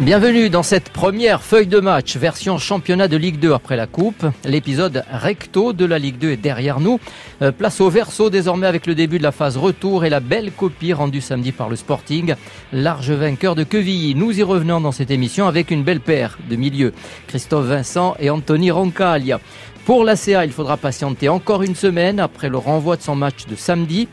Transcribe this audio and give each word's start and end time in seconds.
Bienvenue 0.00 0.48
dans 0.48 0.62
cette 0.62 0.88
première 0.88 1.42
feuille 1.42 1.66
de 1.66 1.78
match, 1.78 2.16
version 2.16 2.56
championnat 2.56 3.06
de 3.06 3.18
Ligue 3.18 3.38
2 3.38 3.52
après 3.52 3.76
la 3.76 3.86
Coupe. 3.86 4.24
L'épisode 4.46 5.04
recto 5.12 5.74
de 5.74 5.84
la 5.84 5.98
Ligue 5.98 6.16
2 6.16 6.30
est 6.30 6.36
derrière 6.38 6.80
nous. 6.80 6.98
Euh, 7.42 7.52
place 7.52 7.82
au 7.82 7.90
verso 7.90 8.30
désormais 8.30 8.66
avec 8.66 8.86
le 8.86 8.94
début 8.94 9.18
de 9.18 9.22
la 9.22 9.30
phase 9.30 9.58
retour 9.58 10.06
et 10.06 10.08
la 10.08 10.20
belle 10.20 10.52
copie 10.52 10.94
rendue 10.94 11.20
samedi 11.20 11.52
par 11.52 11.68
le 11.68 11.76
Sporting. 11.76 12.34
Large 12.72 13.10
vainqueur 13.10 13.54
de 13.54 13.62
Quevilly. 13.62 14.14
Nous 14.14 14.40
y 14.40 14.42
revenons 14.42 14.80
dans 14.80 14.90
cette 14.90 15.10
émission 15.10 15.46
avec 15.46 15.70
une 15.70 15.84
belle 15.84 16.00
paire 16.00 16.38
de 16.48 16.56
milieux. 16.56 16.94
Christophe 17.26 17.66
Vincent 17.66 18.16
et 18.18 18.30
Anthony 18.30 18.70
Roncaglia. 18.70 19.38
Pour 19.84 20.04
la 20.04 20.16
CA, 20.16 20.46
il 20.46 20.52
faudra 20.52 20.78
patienter 20.78 21.28
encore 21.28 21.62
une 21.62 21.74
semaine 21.74 22.20
après 22.20 22.48
le 22.48 22.56
renvoi 22.56 22.96
de 22.96 23.02
son 23.02 23.16
match 23.16 23.46
de 23.46 23.54
samedi. 23.54 24.08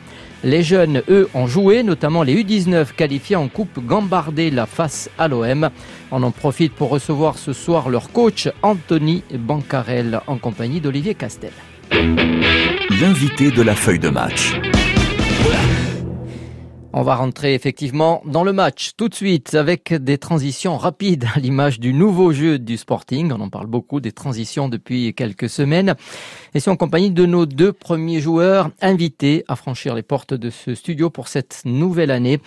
Les 0.47 0.63
jeunes, 0.63 1.03
eux, 1.09 1.27
ont 1.33 1.45
joué, 1.45 1.83
notamment 1.83 2.23
les 2.23 2.41
U19 2.41 2.93
qualifiés 2.95 3.35
en 3.35 3.49
Coupe 3.49 3.85
Gambardé 3.85 4.49
la 4.49 4.65
face 4.65 5.09
à 5.17 5.27
l'OM. 5.27 5.69
On 6.09 6.23
en 6.23 6.31
profite 6.31 6.71
pour 6.71 6.87
recevoir 6.87 7.37
ce 7.37 7.51
soir 7.51 7.89
leur 7.89 8.13
coach 8.13 8.47
Anthony 8.61 9.25
Bancarel 9.37 10.21
en 10.25 10.37
compagnie 10.37 10.79
d'Olivier 10.79 11.15
Castel. 11.15 11.51
L'invité 11.91 13.51
de 13.51 13.61
la 13.61 13.75
feuille 13.75 13.99
de 13.99 14.07
match. 14.07 14.53
On 16.99 17.03
va 17.03 17.15
rentrer 17.15 17.53
effectivement 17.53 18.23
dans 18.25 18.43
le 18.43 18.53
match 18.53 18.93
tout 18.97 19.07
de 19.07 19.13
suite 19.13 19.53
avec 19.53 19.93
des 19.93 20.17
transitions 20.17 20.77
rapides 20.77 21.27
à 21.35 21.39
l'image 21.39 21.79
du 21.79 21.93
nouveau 21.93 22.33
jeu 22.33 22.57
du 22.57 22.75
Sporting. 22.75 23.31
On 23.31 23.39
en 23.39 23.49
parle 23.49 23.67
beaucoup 23.67 23.99
des 23.99 24.11
transitions 24.11 24.67
depuis 24.67 25.13
quelques 25.13 25.47
semaines. 25.47 25.93
Et 26.55 26.59
c'est 26.59 26.71
en 26.71 26.75
compagnie 26.75 27.11
de 27.11 27.27
nos 27.27 27.45
deux 27.45 27.71
premiers 27.71 28.19
joueurs 28.19 28.71
invités 28.81 29.45
à 29.47 29.55
franchir 29.55 29.93
les 29.93 30.01
portes 30.01 30.33
de 30.33 30.49
ce 30.49 30.73
studio 30.73 31.11
pour 31.11 31.27
cette 31.27 31.61
nouvelle 31.65 32.09
année. 32.09 32.39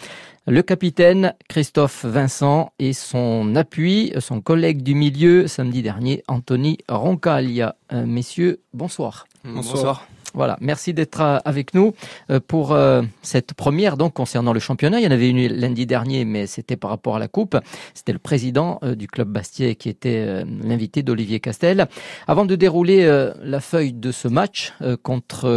Le 0.48 0.62
capitaine 0.62 1.32
Christophe 1.48 2.04
Vincent 2.04 2.72
et 2.80 2.92
son 2.92 3.54
appui, 3.54 4.12
son 4.18 4.40
collègue 4.40 4.82
du 4.82 4.96
milieu 4.96 5.46
samedi 5.46 5.80
dernier, 5.80 6.24
Anthony 6.26 6.78
Roncaglia. 6.88 7.76
Euh, 7.92 8.04
messieurs, 8.04 8.58
bonsoir. 8.74 9.28
Bonsoir. 9.44 10.08
Voilà, 10.34 10.56
merci 10.60 10.94
d'être 10.94 11.20
euh, 11.20 11.38
avec 11.44 11.74
nous 11.74 11.92
euh, 12.30 12.40
pour 12.40 12.72
euh, 12.72 13.02
cette 13.22 13.54
première 13.54 13.96
donc 13.96 14.14
concernant 14.14 14.52
le 14.52 14.60
championnat. 14.60 15.00
Il 15.00 15.04
y 15.04 15.06
en 15.06 15.10
avait 15.10 15.28
une 15.28 15.46
lundi 15.48 15.86
dernier, 15.86 16.24
mais 16.24 16.46
c'était 16.46 16.76
par 16.76 16.90
rapport 16.90 17.16
à 17.16 17.18
la 17.18 17.28
coupe. 17.28 17.56
C'était 17.94 18.12
le 18.12 18.18
président 18.18 18.80
du 18.82 19.08
club 19.08 19.28
Bastier 19.28 19.74
qui 19.74 19.88
était 19.88 20.44
l'invité 20.62 21.02
d'Olivier 21.02 21.40
Castel. 21.40 21.88
Avant 22.26 22.44
de 22.44 22.54
dérouler 22.54 23.06
la 23.42 23.60
feuille 23.60 23.92
de 23.92 24.12
ce 24.12 24.28
match 24.28 24.72
contre 25.02 25.48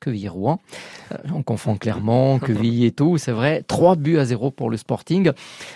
Quevilly-Rouen. 0.00 0.60
on 1.34 1.42
confond 1.42 1.76
clairement 1.76 2.38
Quevilly 2.38 2.86
et 2.86 2.92
tout, 2.92 3.18
c'est 3.18 3.32
vrai. 3.32 3.64
Trois 3.66 3.96
buts 3.96 4.18
à 4.18 4.24
zéro 4.24 4.50
pour 4.50 4.70
le 4.70 4.76
Sporting. 4.76 5.30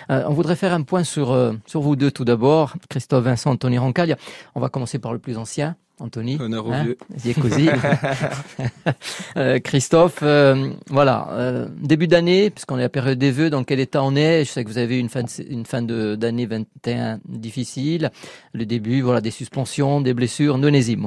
on 0.09 0.33
voudrait 0.33 0.55
faire 0.55 0.73
un 0.73 0.81
point 0.81 1.03
sur, 1.03 1.55
sur 1.65 1.81
vous 1.81 1.95
deux 1.95 2.11
tout 2.11 2.25
d'abord. 2.25 2.73
Christophe 2.89 3.23
Vincent, 3.23 3.51
Anthony 3.51 3.77
Roncaglia. 3.77 4.17
On 4.55 4.59
va 4.59 4.69
commencer 4.69 4.99
par 4.99 5.13
le 5.13 5.19
plus 5.19 5.37
ancien. 5.37 5.75
Anthony. 5.99 6.37
Honneur 6.39 6.71
hein 6.71 6.85
euh, 9.37 9.59
Christophe, 9.59 10.19
euh, 10.23 10.71
voilà, 10.89 11.29
euh, 11.31 11.67
début 11.81 12.07
d'année, 12.07 12.49
puisqu'on 12.49 12.77
est 12.77 12.81
à 12.81 12.83
la 12.83 12.89
période 12.89 13.17
des 13.17 13.31
vœux, 13.31 13.49
dans 13.49 13.63
quel 13.63 13.79
état 13.79 14.03
on 14.03 14.15
est? 14.15 14.43
Je 14.43 14.51
sais 14.51 14.63
que 14.63 14.69
vous 14.69 14.77
avez 14.77 14.97
eu 14.97 14.99
une 14.99 15.09
fin, 15.09 15.23
une 15.47 15.65
fin 15.65 15.81
d'année 15.81 16.45
21 16.45 17.19
difficile, 17.25 18.11
le 18.53 18.65
début, 18.65 19.01
voilà, 19.01 19.21
des 19.21 19.31
suspensions, 19.31 20.01
des 20.01 20.13
blessures, 20.13 20.57
donnez-y 20.57 20.97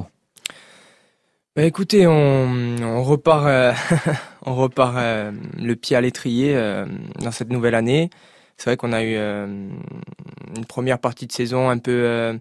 bah 1.55 1.63
écoutez, 1.63 2.07
on, 2.07 3.03
repart, 3.03 3.75
on 4.45 4.55
repart 4.55 4.97
le 5.57 5.75
pied 5.75 5.95
à 5.95 6.01
l'étrier 6.01 6.55
dans 7.19 7.31
cette 7.31 7.49
nouvelle 7.49 7.75
année. 7.75 8.09
C'est 8.57 8.65
vrai 8.69 8.77
qu'on 8.77 8.93
a 8.93 9.03
eu 9.03 9.15
une 9.17 10.65
première 10.67 10.99
partie 10.99 11.27
de 11.27 11.31
saison 11.31 11.69
un 11.69 11.77
peu 11.77 12.39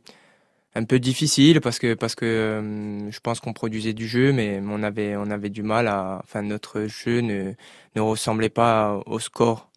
un 0.75 0.85
peu 0.85 0.99
difficile 0.99 1.61
parce 1.61 1.79
que 1.79 1.95
parce 1.95 2.15
que 2.15 2.25
euh, 2.25 3.11
je 3.11 3.21
pense 3.21 3.41
qu'on 3.41 3.53
produisait 3.53 3.95
du 3.95 4.07
jeu 4.07 4.33
mais 4.33 4.61
on 4.63 4.83
avait 4.83 5.17
on 5.17 5.31
avait 5.31 5.51
du 5.51 5.63
mal 5.63 5.89
à 5.89 6.21
enfin 6.23 6.43
notre 6.43 6.87
jeu 6.87 7.21
ne 7.21 7.53
ne 7.97 8.01
ressemblait 8.01 8.49
pas 8.49 9.01
au 9.07 9.19
score 9.19 9.71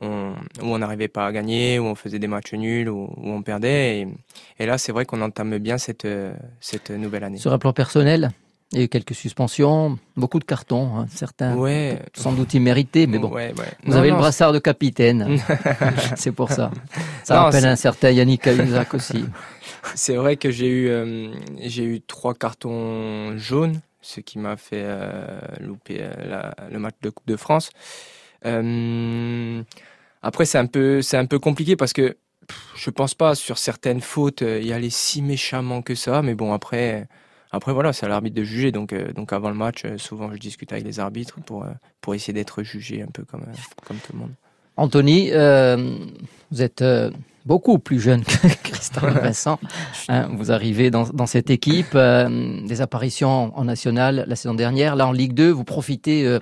on, 0.00 0.34
où 0.62 0.66
on 0.66 0.78
n'arrivait 0.78 1.08
pas 1.08 1.26
à 1.26 1.32
gagner 1.32 1.78
où 1.78 1.84
on 1.84 1.94
faisait 1.94 2.18
des 2.18 2.28
matchs 2.28 2.54
nuls 2.54 2.88
où, 2.88 3.12
où 3.16 3.30
on 3.30 3.42
perdait 3.42 4.00
et, 4.00 4.08
et 4.58 4.66
là 4.66 4.78
c'est 4.78 4.92
vrai 4.92 5.04
qu'on 5.04 5.20
entame 5.20 5.58
bien 5.58 5.76
cette 5.76 6.08
cette 6.60 6.90
nouvelle 6.90 7.24
année 7.24 7.38
sur 7.38 7.52
un 7.52 7.58
plan 7.58 7.72
personnel 7.72 8.30
il 8.72 8.78
y 8.78 8.80
a 8.82 8.84
eu 8.84 8.88
quelques 8.88 9.14
suspensions, 9.14 9.98
beaucoup 10.16 10.38
de 10.38 10.44
cartons, 10.44 10.98
hein, 10.98 11.06
certains 11.08 11.56
ouais. 11.56 12.02
sans 12.12 12.32
doute 12.32 12.52
immérités, 12.52 13.06
mais 13.06 13.18
bon. 13.18 13.30
Ouais, 13.30 13.54
ouais. 13.56 13.64
Vous 13.84 13.96
avez 13.96 14.10
le 14.10 14.16
brassard 14.16 14.52
de 14.52 14.58
capitaine, 14.58 15.38
c'est 16.16 16.32
pour 16.32 16.52
ça. 16.52 16.70
Ça 17.24 17.42
rappelle 17.42 17.66
un 17.66 17.76
certain 17.76 18.10
Yannick 18.10 18.42
Cahuzac 18.42 18.94
aussi. 18.94 19.24
C'est 19.94 20.16
vrai 20.16 20.36
que 20.36 20.50
j'ai 20.50 20.66
eu, 20.66 20.88
euh, 20.88 21.32
j'ai 21.60 21.84
eu 21.84 22.00
trois 22.00 22.34
cartons 22.34 23.38
jaunes, 23.38 23.80
ce 24.02 24.20
qui 24.20 24.38
m'a 24.38 24.56
fait 24.56 24.82
euh, 24.82 25.40
louper 25.60 25.98
euh, 26.00 26.50
le 26.70 26.78
match 26.78 26.96
de 27.00 27.10
Coupe 27.10 27.28
de 27.28 27.36
France. 27.36 27.70
après, 28.42 29.64
c'est 30.44 30.58
un 30.58 30.66
peu, 30.66 31.00
un 31.12 31.26
peu 31.26 31.38
compliqué 31.38 31.76
parce 31.76 31.92
que 31.92 32.16
je 32.76 32.90
pense 32.90 33.14
pas 33.14 33.34
sur 33.34 33.56
certaines 33.56 34.00
fautes 34.00 34.42
y 34.42 34.72
aller 34.72 34.90
si 34.90 35.22
méchamment 35.22 35.80
que 35.80 35.94
ça, 35.94 36.22
mais 36.22 36.34
bon 36.34 36.52
après. 36.52 37.08
Après 37.50 37.72
voilà, 37.72 37.92
c'est 37.92 38.06
à 38.06 38.08
l'arbitre 38.08 38.36
de 38.36 38.44
juger. 38.44 38.72
Donc, 38.72 38.94
donc 39.14 39.32
avant 39.32 39.48
le 39.48 39.56
match, 39.56 39.84
souvent 39.96 40.30
je 40.32 40.38
discute 40.38 40.72
avec 40.72 40.84
les 40.84 41.00
arbitres 41.00 41.40
pour, 41.40 41.66
pour 42.00 42.14
essayer 42.14 42.32
d'être 42.32 42.62
jugé 42.62 43.02
un 43.02 43.10
peu 43.12 43.24
comme, 43.24 43.44
comme 43.86 43.96
tout 43.98 44.12
le 44.12 44.18
monde. 44.18 44.32
Anthony, 44.76 45.30
vous 45.30 46.62
êtes 46.62 46.84
beaucoup 47.48 47.78
plus 47.78 47.98
jeune 47.98 48.24
que 48.24 48.46
Christophe 48.62 49.14
Vincent. 49.22 49.58
Hein, 50.08 50.28
vous 50.36 50.52
arrivez 50.52 50.90
dans, 50.90 51.08
dans 51.08 51.24
cette 51.24 51.48
équipe, 51.48 51.94
euh, 51.94 52.60
des 52.66 52.82
apparitions 52.82 53.58
en 53.58 53.64
national 53.64 54.26
la 54.28 54.36
saison 54.36 54.54
dernière. 54.54 54.96
Là, 54.96 55.06
en 55.06 55.12
Ligue 55.12 55.32
2, 55.32 55.50
vous 55.50 55.64
profitez 55.64 56.26
euh, 56.26 56.40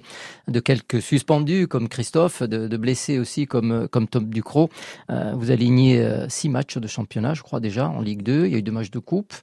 de 0.49 0.59
quelques 0.59 1.01
suspendus 1.01 1.69
comme 1.69 1.89
Christophe, 1.89 2.43
de, 2.43 2.67
de 2.67 2.77
blessés 2.77 3.21
aussi 3.21 3.47
comme, 3.47 3.71
euh, 3.71 3.87
comme 3.87 4.09
Tom 4.09 4.29
Ducrot. 4.29 4.69
vous 5.09 5.51
alignez 5.53 6.05
six 6.29 6.49
matchs 6.49 6.79
de 6.79 6.89
championnat, 6.89 7.35
je 7.35 7.43
crois 7.43 7.61
déjà, 7.61 7.89
en 7.89 8.01
Ligue 8.01 8.23
2. 8.23 8.47
Il 8.47 8.53
y 8.53 8.55
a 8.57 8.59
eu 8.59 8.63
deux 8.63 8.73
matchs 8.73 8.91
de 8.91 8.99
coupe. 8.99 9.35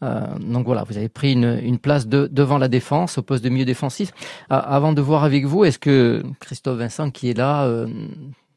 donc 0.00 0.66
voilà, 0.66 0.84
vous 0.84 0.96
avez 0.96 1.08
pris 1.08 1.32
une, 1.32 1.58
une 1.62 1.78
place 1.78 2.06
de, 2.06 2.28
devant 2.30 2.58
la 2.58 2.68
défense, 2.68 3.18
au 3.18 3.22
poste 3.22 3.42
de 3.42 3.48
milieu 3.48 3.64
défensif. 3.64 4.12
avant 4.48 4.92
de 4.92 5.02
voir 5.02 5.24
avec 5.24 5.44
vous, 5.46 5.64
est-ce 5.64 5.80
que 5.80 6.22
Christophe 6.38 6.78
Vincent, 6.78 7.10
qui 7.10 7.30
est 7.30 7.36
là, 7.36 7.66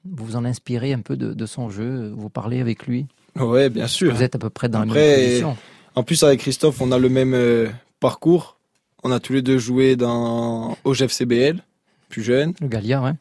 vous 0.06 0.26
vous 0.26 0.36
en 0.36 0.46
inspirez 0.46 0.94
un 0.94 1.02
peu 1.02 1.16
de, 1.16 1.34
de 1.34 1.46
son 1.46 1.70
jeu, 1.70 2.12
vous 2.16 2.30
parlez 2.30 2.60
avec 2.60 2.88
lui 2.88 3.08
Ouais, 3.40 3.70
bien 3.70 3.88
sûr. 3.88 4.14
Vous 4.14 4.24
êtes 4.24 4.36
à 4.36 4.40
peu 4.40 4.50
près 4.50 4.70
dans 4.70 4.80
la 4.80 4.86
même 4.86 5.16
position. 5.16 5.58
En 5.96 6.04
plus, 6.04 6.24
avec 6.24 6.40
Christophe, 6.40 6.82
on 6.82 6.92
a 6.92 6.98
le 6.98 7.10
même 7.10 7.34
euh, 7.34 7.68
parcours. 8.00 8.58
On 9.04 9.12
a 9.12 9.20
tous 9.20 9.34
les 9.34 9.42
deux 9.42 9.58
joué 9.58 9.96
dans 9.96 10.78
au 10.84 10.94
GFCBL, 10.94 11.64
plus 12.10 12.24
jeune. 12.24 12.54
Le 12.62 12.68
Gallia, 12.68 13.02
ouais. 13.02 13.14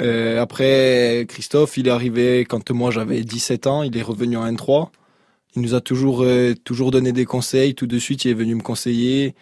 Euh, 0.00 0.40
après, 0.40 1.26
Christophe, 1.28 1.76
il 1.76 1.88
est 1.88 1.90
arrivé 1.90 2.44
quand 2.44 2.70
moi 2.70 2.90
j'avais 2.90 3.22
17 3.22 3.66
ans, 3.66 3.82
il 3.82 3.96
est 3.96 4.02
revenu 4.02 4.36
en 4.36 4.50
N3. 4.50 4.88
Il 5.56 5.62
nous 5.62 5.74
a 5.74 5.80
toujours, 5.80 6.22
euh, 6.22 6.54
toujours 6.64 6.90
donné 6.90 7.12
des 7.12 7.24
conseils. 7.24 7.74
Tout 7.74 7.86
de 7.86 7.98
suite, 7.98 8.24
il 8.24 8.30
est 8.30 8.34
venu 8.34 8.54
me 8.54 8.62
conseiller. 8.62 9.34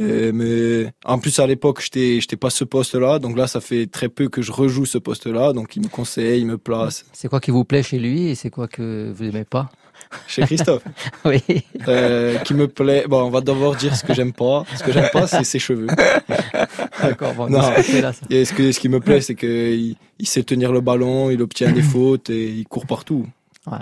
Euh, 0.00 0.32
mais 0.34 0.92
en 1.04 1.20
plus 1.20 1.38
à 1.38 1.46
l'époque 1.46 1.80
j'étais 1.80 2.20
j'étais 2.20 2.36
pas 2.36 2.50
ce 2.50 2.64
poste 2.64 2.96
là 2.96 3.20
donc 3.20 3.36
là 3.36 3.46
ça 3.46 3.60
fait 3.60 3.86
très 3.86 4.08
peu 4.08 4.28
que 4.28 4.42
je 4.42 4.50
rejoue 4.50 4.86
ce 4.86 4.98
poste 4.98 5.26
là 5.26 5.52
donc 5.52 5.76
il 5.76 5.82
me 5.82 5.88
conseille 5.88 6.40
il 6.40 6.46
me 6.46 6.58
place. 6.58 7.04
C'est 7.12 7.28
quoi 7.28 7.38
qui 7.38 7.52
vous 7.52 7.64
plaît 7.64 7.84
chez 7.84 8.00
lui 8.00 8.26
et 8.26 8.34
c'est 8.34 8.50
quoi 8.50 8.66
que 8.66 9.12
vous 9.14 9.24
aimez 9.24 9.44
pas 9.44 9.70
chez 10.26 10.42
Christophe. 10.42 10.82
Oui. 11.24 11.40
Euh, 11.86 12.38
qui 12.38 12.54
me 12.54 12.66
plaît 12.66 13.04
bon 13.08 13.22
on 13.22 13.30
va 13.30 13.40
d'abord 13.40 13.76
dire 13.76 13.94
ce 13.94 14.02
que 14.02 14.14
j'aime 14.14 14.32
pas. 14.32 14.64
Ce 14.76 14.82
que 14.82 14.90
j'aime 14.90 15.10
pas 15.12 15.28
c'est 15.28 15.44
ses 15.44 15.60
cheveux. 15.60 15.86
D'accord 17.00 17.34
bon, 17.34 17.48
non. 17.48 17.60
là, 17.60 18.12
et 18.30 18.44
ce 18.44 18.52
que 18.52 18.72
ce 18.72 18.80
qui 18.80 18.88
me 18.88 18.98
plaît 18.98 19.20
c'est 19.20 19.36
que 19.36 19.72
il, 19.72 19.96
il, 20.18 20.26
sait 20.26 20.42
tenir 20.42 20.72
le 20.72 20.80
ballon 20.80 21.30
il 21.30 21.40
obtient 21.40 21.70
des 21.70 21.82
fautes 21.82 22.30
et 22.30 22.48
il 22.48 22.64
court 22.66 22.86
partout. 22.86 23.26
Ouais 23.70 23.78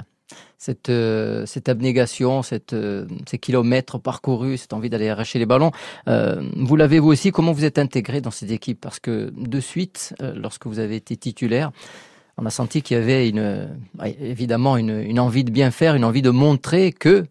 cette, 0.62 0.90
euh, 0.90 1.44
cette 1.44 1.68
abnégation, 1.68 2.44
cette, 2.44 2.72
euh, 2.72 3.04
ces 3.28 3.36
kilomètres 3.36 3.98
parcourus, 3.98 4.58
cette 4.58 4.72
envie 4.72 4.90
d'aller 4.90 5.08
arracher 5.08 5.40
les 5.40 5.46
ballons. 5.46 5.72
Euh, 6.06 6.40
vous 6.54 6.76
l'avez 6.76 7.00
vous 7.00 7.08
aussi, 7.08 7.32
comment 7.32 7.50
vous 7.50 7.64
êtes 7.64 7.80
intégré 7.80 8.20
dans 8.20 8.30
cette 8.30 8.52
équipe 8.52 8.80
Parce 8.80 9.00
que 9.00 9.32
de 9.36 9.58
suite, 9.58 10.14
lorsque 10.36 10.66
vous 10.66 10.78
avez 10.78 10.94
été 10.94 11.16
titulaire, 11.16 11.72
on 12.38 12.46
a 12.46 12.50
senti 12.50 12.80
qu'il 12.80 12.96
y 12.96 13.00
avait 13.00 13.28
une, 13.28 13.70
évidemment 14.20 14.76
une, 14.76 15.00
une, 15.00 15.18
envie 15.18 15.42
de 15.42 15.50
bien 15.50 15.72
faire, 15.72 15.96
une 15.96 16.04
envie 16.04 16.22
de 16.22 16.30
montrer 16.30 16.92
que 16.92 17.26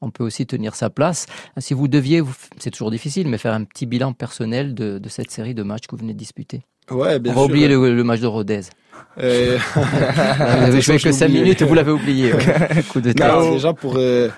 on 0.00 0.10
peut 0.10 0.22
aussi 0.22 0.46
tenir 0.46 0.76
sa 0.76 0.88
place. 0.88 1.26
Si 1.58 1.74
vous 1.74 1.88
deviez, 1.88 2.22
c'est 2.58 2.70
toujours 2.70 2.92
difficile, 2.92 3.26
mais 3.26 3.38
faire 3.38 3.54
un 3.54 3.64
petit 3.64 3.86
bilan 3.86 4.12
personnel 4.12 4.74
de, 4.74 4.98
de 4.98 5.08
cette 5.08 5.32
série 5.32 5.54
de 5.54 5.64
matchs 5.64 5.88
que 5.88 5.96
vous 5.96 6.02
venez 6.02 6.12
de 6.12 6.18
disputer. 6.18 6.62
Ouais, 6.88 7.18
bien 7.18 7.32
on 7.32 7.34
va 7.34 7.44
oublier 7.46 7.66
le, 7.66 7.96
le 7.96 8.04
match 8.04 8.20
de 8.20 8.28
Rodez. 8.28 8.60
Euh... 9.18 9.58
vous 9.74 10.64
avez 10.64 10.80
joué 10.80 10.98
que 10.98 11.12
5 11.12 11.28
minutes 11.28 11.62
et 11.62 11.64
vous 11.64 11.74
l'avez 11.74 11.92
oublié. 11.92 12.32
Coup 12.90 13.00
de 13.00 13.12
non, 13.18 13.52
déjà 13.52 13.72
pour. 13.72 13.94
Euh... 13.96 14.28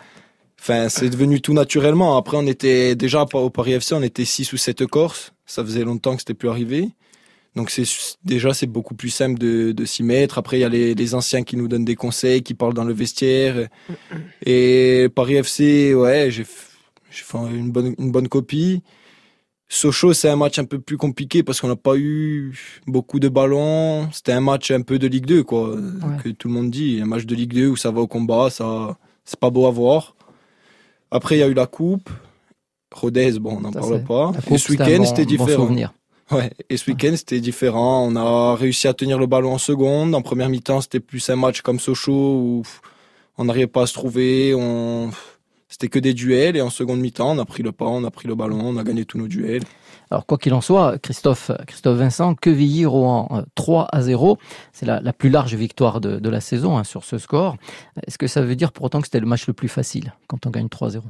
Enfin, 0.61 0.89
c'est 0.89 1.09
devenu 1.09 1.41
tout 1.41 1.53
naturellement. 1.53 2.17
Après, 2.17 2.37
on 2.37 2.47
était 2.47 2.97
déjà 2.97 3.25
au 3.33 3.51
Paris 3.51 3.73
FC, 3.73 3.95
on 3.95 4.03
était 4.03 4.25
6 4.25 4.53
ou 4.53 4.57
7 4.57 4.87
Corses. 4.87 5.33
Ça 5.47 5.65
faisait 5.65 5.85
longtemps 5.85 6.15
que 6.15 6.21
c'était 6.21 6.35
plus 6.35 6.49
arrivé. 6.49 6.91
Donc 7.57 7.71
c'est 7.71 7.85
déjà 8.25 8.55
c'est 8.55 8.67
beaucoup 8.67 8.95
plus 8.95 9.09
simple 9.09 9.39
de, 9.39 9.73
de 9.73 9.85
s'y 9.85 10.03
mettre. 10.03 10.39
Après 10.39 10.59
il 10.59 10.61
y 10.61 10.65
a 10.65 10.69
les, 10.69 10.95
les, 10.95 11.15
anciens 11.15 11.43
qui 11.43 11.57
nous 11.57 11.67
donnent 11.67 11.85
des 11.85 11.97
conseils, 11.97 12.43
qui 12.43 12.55
parlent 12.55 12.75
dans 12.75 12.85
le 12.85 12.93
vestiaire. 12.93 13.69
Et 14.45 15.09
Paris 15.15 15.37
FC, 15.37 15.93
ouais, 15.95 16.31
j'ai 16.31 16.45
fait 16.45 17.37
une 17.37 17.73
bonne 17.73 17.95
une 17.99 18.13
bonne 18.13 18.29
copie. 18.29 18.83
Sochaux, 19.71 20.15
c'est 20.15 20.31
un 20.31 20.37
match 20.37 20.59
un 20.59 20.65
peu 20.65 20.79
plus 20.79 20.97
compliqué 20.97 21.43
parce 21.43 21.61
qu'on 21.61 21.69
n'a 21.69 21.77
pas 21.77 21.97
eu 21.97 22.59
beaucoup 22.87 23.21
de 23.21 23.29
ballons. 23.29 24.09
C'était 24.13 24.33
un 24.33 24.41
match 24.41 24.71
un 24.71 24.81
peu 24.81 24.99
de 24.99 25.07
Ligue 25.07 25.27
2, 25.27 25.43
quoi, 25.43 25.77
que 26.25 26.31
tout 26.31 26.49
le 26.49 26.55
monde 26.55 26.71
dit. 26.71 27.01
Un 27.03 27.07
match 27.07 27.27
de 27.27 27.35
Ligue 27.35 27.53
2 27.53 27.69
où 27.69 27.77
ça 27.77 27.91
va 27.91 28.01
au 28.01 28.07
combat, 28.07 28.49
ça, 28.49 28.97
c'est 29.27 29.39
pas 29.39 29.51
beau 29.51 29.67
à 29.67 29.71
voir. 29.71 30.15
Après, 31.11 31.37
il 31.37 31.41
y 31.41 31.43
a 31.43 31.49
eu 31.49 31.55
la 31.55 31.67
coupe. 31.67 32.09
Rodez, 32.95 33.33
bon, 33.39 33.59
on 33.59 33.61
n'en 33.61 33.71
parle 33.71 34.03
pas. 34.05 34.33
et 34.51 34.57
ce 34.57 34.73
week-end, 34.73 35.05
c'était 35.05 35.27
différent. 35.27 35.69
ouais. 36.33 36.51
Et 36.71 36.79
ce 36.79 36.91
week-end, 36.91 37.13
c'était 37.15 37.41
différent. 37.41 38.07
On 38.07 38.17
a 38.17 38.55
réussi 38.57 38.89
à 38.89 38.95
tenir 38.95 39.19
le 39.19 39.27
ballon 39.27 39.53
en 39.53 39.59
seconde. 39.59 40.15
En 40.15 40.23
première 40.23 40.49
mi-temps, 40.49 40.81
c'était 40.81 41.01
plus 41.01 41.29
un 41.29 41.37
match 41.37 41.61
comme 41.61 41.79
Sochaux 41.79 42.13
où 42.13 42.63
on 43.37 43.45
n'arrivait 43.45 43.67
pas 43.67 43.83
à 43.83 43.87
se 43.87 43.93
trouver. 43.93 44.55
On 44.55 45.11
c'était 45.69 45.89
que 45.89 45.99
des 45.99 46.15
duels 46.15 46.57
et 46.57 46.63
en 46.63 46.71
seconde 46.71 47.01
mi-temps, 47.01 47.37
on 47.37 47.39
a 47.39 47.45
pris 47.45 47.63
le 47.63 47.73
pas, 47.73 47.87
on 47.87 48.05
a 48.05 48.11
pris 48.11 48.27
le 48.27 48.35
ballon, 48.35 48.61
on 48.61 48.77
a 48.79 48.85
gagné 48.85 49.05
tous 49.05 49.19
nos 49.19 49.29
duels. 49.29 49.63
Alors 50.11 50.25
quoi 50.25 50.39
qu'il 50.39 50.55
en 50.55 50.63
soit, 50.63 50.99
Christophe, 50.99 51.51
Christophe 51.67 51.99
Vincent, 51.99 52.35
Quevilly-Rouen 52.35 53.45
3 53.55 53.83
euh, 53.83 53.87
à 53.93 54.01
0, 54.01 54.39
c'est 54.73 54.87
la, 54.87 55.01
la, 55.01 55.13
plus 55.13 55.29
large 55.29 55.55
victoire 55.55 56.01
de, 56.01 56.19
de 56.19 56.29
la 56.31 56.41
saison 56.41 56.79
hein, 56.79 56.85
sur 56.85 57.05
ce 57.05 57.19
score. 57.19 57.57
Est-ce 58.07 58.17
que 58.17 58.27
ça 58.27 58.41
veut 58.41 58.57
dire 58.57 58.73
pour 58.73 58.87
autant 58.87 59.01
que 59.01 59.07
c'était 59.07 59.21
le 59.21 59.27
match 59.27 59.47
le 59.47 59.53
plus 59.53 59.69
facile 59.69 60.15
quand 60.27 60.47
on 60.47 60.51
gagne 60.51 60.69
3-0 60.69 61.03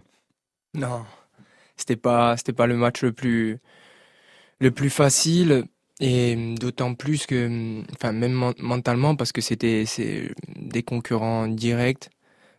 Non, 0.74 1.04
c'était 1.76 1.96
pas 1.96 2.36
c'était 2.36 2.52
pas 2.52 2.66
le 2.66 2.76
match 2.76 3.02
le 3.02 3.12
plus 3.12 3.58
le 4.60 4.70
plus 4.70 4.90
facile 4.90 5.64
et 6.00 6.54
d'autant 6.58 6.94
plus 6.94 7.26
que 7.26 7.82
enfin 7.92 8.12
même 8.12 8.52
mentalement 8.58 9.16
parce 9.16 9.32
que 9.32 9.40
c'était 9.40 9.84
c'est 9.86 10.32
des 10.56 10.82
concurrents 10.82 11.46
directs 11.48 12.10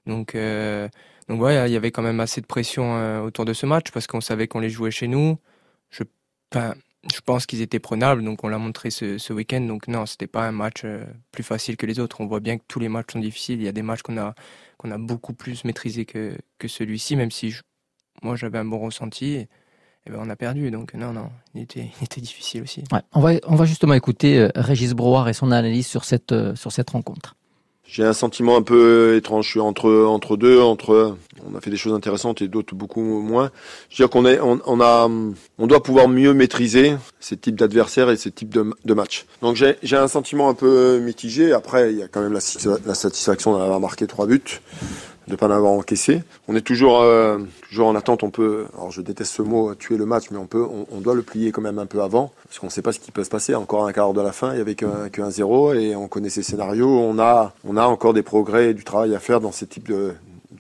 donc 0.08 0.36
euh, 0.36 0.88
donc 1.30 1.42
ouais, 1.42 1.70
il 1.70 1.74
y 1.74 1.78
avait 1.78 1.92
quand 1.92 2.02
même 2.02 2.20
assez 2.20 2.42
de 2.42 2.48
pression 2.48 2.98
euh, 2.98 3.22
autour 3.22 3.46
de 3.46 3.54
ce 3.54 3.68
match 3.68 3.92
parce 3.92 4.08
qu'on 4.08 4.20
savait 4.20 4.48
qu'on 4.48 4.60
les 4.60 4.72
jouait 4.72 4.92
chez 4.92 5.08
nous. 5.08 5.38
Je, 5.92 6.04
pense 7.24 7.46
qu'ils 7.46 7.62
étaient 7.62 7.80
prenables, 7.80 8.24
donc 8.24 8.44
on 8.44 8.50
l'a 8.50 8.58
montré 8.58 8.90
ce, 8.90 9.32
week-end. 9.32 9.62
Donc 9.62 9.88
non, 9.88 10.08
c'était 10.08 10.28
pas 10.28 10.48
un 10.48 10.52
match 10.52 10.82
euh, 10.84 11.06
plus 11.32 11.44
facile 11.44 11.78
que 11.78 11.86
les 11.86 12.00
autres. 12.00 12.20
On 12.20 12.26
voit 12.26 12.40
bien 12.40 12.58
que 12.58 12.64
tous 12.68 12.80
les 12.80 12.90
matchs 12.90 13.14
sont 13.14 13.20
difficiles. 13.20 13.60
Il 13.60 13.64
y 13.64 13.68
a 13.68 13.72
des 13.72 13.84
matchs 13.84 14.02
qu'on 14.02 14.18
a 14.18 14.98
beaucoup 14.98 15.34
plus 15.34 15.64
maîtrisés 15.64 16.06
que, 16.06 16.36
celui-ci, 16.66 17.16
même 17.16 17.32
si 17.32 17.56
moi 18.24 18.36
j'avais 18.36 18.58
un 18.58 18.66
bon 18.66 18.80
ressenti. 18.80 19.36
Et, 19.36 19.48
ben 20.08 20.18
on 20.20 20.30
a 20.30 20.36
perdu, 20.36 20.72
donc 20.72 20.96
non, 20.96 21.14
non, 21.14 21.30
il 21.54 21.62
était, 21.62 21.92
il 22.02 22.06
était 22.06 22.22
difficile 22.22 22.64
aussi. 22.64 22.84
On, 23.14 23.22
va, 23.22 23.66
justement 23.66 23.94
écouter 23.94 24.40
euh, 24.40 24.50
Régis 24.56 24.94
Brouard 24.94 25.30
et 25.30 25.34
son 25.34 25.52
analyse 25.52 25.86
sur 25.86 26.04
cette 26.04 26.32
rencontre. 26.90 27.36
J'ai 27.92 28.04
un 28.04 28.14
sentiment 28.14 28.56
un 28.56 28.62
peu 28.62 29.16
étrange. 29.16 29.46
Je 29.46 29.50
suis 29.50 29.60
entre 29.60 29.92
entre 30.06 30.38
deux, 30.38 30.60
entre 30.62 31.18
on 31.52 31.58
a 31.58 31.62
fait 31.62 31.72
des 31.72 31.78
choses 31.78 31.94
intéressantes 31.94 32.40
et 32.44 32.48
d'autres 32.48 32.76
beaucoup 32.76 33.02
moins. 33.02 33.50
Je 33.90 33.96
veux 33.96 34.06
dire 34.06 34.12
qu'on 34.12 34.28
est, 34.28 34.40
on, 34.42 34.80
a, 34.80 35.10
on 35.58 35.68
doit 35.68 35.82
pouvoir 35.82 36.08
mieux 36.08 36.36
maîtriser 36.36 36.96
ces 37.20 37.36
types 37.36 37.56
d'adversaires 37.56 38.12
et 38.12 38.18
ces 38.18 38.30
types 38.30 38.54
de, 38.54 38.72
de 38.86 38.94
matchs. 38.94 39.26
Donc 39.42 39.56
j'ai, 39.56 39.78
j'ai 39.82 39.98
un 39.98 40.08
sentiment 40.08 40.50
un 40.50 40.54
peu 40.54 41.00
mitigé. 41.00 41.52
Après, 41.52 41.92
il 41.92 41.98
y 41.98 42.04
a 42.04 42.08
quand 42.08 42.22
même 42.22 42.34
la 42.34 42.94
satisfaction 42.94 43.58
d'avoir 43.58 43.80
marqué 43.80 44.06
trois 44.06 44.28
buts 44.28 44.62
de 45.30 45.36
pas 45.36 45.48
l'avoir 45.48 45.72
encaissé. 45.72 46.24
On 46.48 46.56
est 46.56 46.62
toujours 46.62 47.02
euh, 47.02 47.38
toujours 47.70 47.88
en 47.88 47.96
attente. 47.96 48.24
On 48.24 48.32
peut, 48.32 48.66
alors 48.74 48.92
je 48.92 49.02
déteste 49.02 49.34
ce 49.34 49.42
mot, 49.42 49.74
tuer 49.76 49.98
le 49.98 50.06
match, 50.06 50.26
mais 50.32 50.38
on 50.38 50.48
peut, 50.48 50.66
on, 50.92 51.00
doit 51.00 51.16
le 51.16 51.22
plier 51.22 51.52
quand 51.52 51.62
même 51.62 51.80
un 51.80 51.86
peu 51.86 52.02
avant, 52.02 52.32
parce 52.46 52.60
qu'on 52.60 52.68
ne 52.68 52.72
sait 52.72 52.82
pas 52.82 52.92
ce 52.92 53.00
qui 53.00 53.12
peut 53.12 53.24
se 53.24 53.30
passer. 53.30 53.56
Encore 53.56 53.88
un 53.88 53.94
quart 53.94 54.14
de 54.14 54.22
la 54.22 54.32
fin, 54.32 54.54
il 54.54 54.58
y 54.58 54.62
avait 54.62 54.76
qu'un 54.76 55.10
qu 55.10 55.22
zéro, 55.30 55.74
et 55.74 55.96
on 55.96 56.08
connaît 56.08 56.30
ces 56.30 56.44
scénarios. 56.44 56.90
On 56.90 57.20
a, 57.20 57.54
on 57.64 57.78
a 57.78 57.86
encore 57.86 58.14
des 58.14 58.24
progrès 58.24 58.72
et 58.72 58.74
du 58.74 58.84
travail 58.84 59.16
à 59.16 59.20
faire 59.20 59.40
dans 59.40 59.52
ces 59.52 59.68
types 59.68 59.88
de 59.88 60.14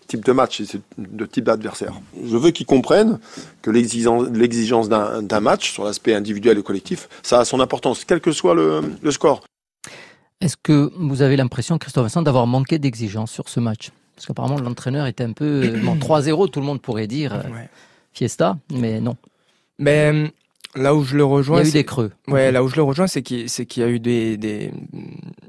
type 0.07 0.25
de 0.25 0.31
match 0.31 0.59
et 0.59 0.65
de 0.97 1.25
type 1.25 1.43
d'adversaire. 1.43 1.93
Je 2.23 2.35
veux 2.35 2.49
qu'ils 2.49 2.65
comprennent 2.65 3.19
que 3.61 3.69
l'exigence 3.69 4.89
d'un 4.89 5.39
match 5.39 5.71
sur 5.71 5.83
l'aspect 5.83 6.15
individuel 6.15 6.57
et 6.57 6.63
collectif, 6.63 7.07
ça 7.21 7.39
a 7.39 7.45
son 7.45 7.59
importance, 7.59 8.05
quel 8.05 8.19
que 8.19 8.31
soit 8.31 8.55
le, 8.55 8.81
le 9.01 9.11
score. 9.11 9.43
Est-ce 10.41 10.57
que 10.57 10.91
vous 10.97 11.21
avez 11.21 11.35
l'impression, 11.37 11.77
Christophe 11.77 12.03
Vincent, 12.03 12.21
d'avoir 12.23 12.47
manqué 12.47 12.79
d'exigence 12.79 13.31
sur 13.31 13.49
ce 13.49 13.59
match? 13.59 13.91
Parce 14.19 14.27
qu'apparemment, 14.27 14.59
l'entraîneur 14.59 15.07
était 15.07 15.23
un 15.23 15.31
peu. 15.31 15.79
Bon, 15.81 15.95
3-0, 15.95 16.49
tout 16.49 16.59
le 16.59 16.65
monde 16.65 16.81
pourrait 16.81 17.07
dire 17.07 17.33
euh, 17.33 17.41
fiesta, 18.11 18.57
mais 18.69 18.99
non. 18.99 19.15
Mais 19.77 20.11
euh, 20.13 20.27
là 20.75 20.93
où 20.93 21.05
je 21.05 21.15
le 21.15 21.23
rejoins. 21.23 21.61
Il 21.61 21.63
y 21.63 21.67
a 21.67 21.69
eu 21.69 21.71
des 21.71 21.85
creux. 21.85 22.11
Ouais, 22.27 22.51
là 22.51 22.61
où 22.61 22.67
je 22.67 22.75
le 22.75 22.83
rejoins, 22.83 23.07
c'est 23.07 23.21
qu'il 23.21 23.47
y 23.47 23.81
a 23.81 23.87
eu 23.87 24.01
des, 24.01 24.35
des, 24.35 24.73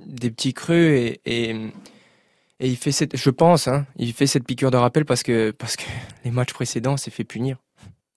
des 0.06 0.30
petits 0.30 0.54
creux 0.54 0.76
et, 0.76 1.20
et, 1.26 1.50
et, 2.60 2.68
il 2.68 2.76
fait 2.76 2.92
cette. 2.92 3.16
Je 3.16 3.30
pense, 3.30 3.66
hein, 3.66 3.86
il 3.96 4.12
fait 4.12 4.28
cette 4.28 4.44
piqûre 4.44 4.70
de 4.70 4.76
rappel 4.76 5.04
parce 5.04 5.24
que, 5.24 5.50
parce 5.50 5.74
que 5.74 5.82
les 6.24 6.30
matchs 6.30 6.52
précédents 6.52 6.96
s'est 6.96 7.10
fait 7.10 7.24
punir. 7.24 7.56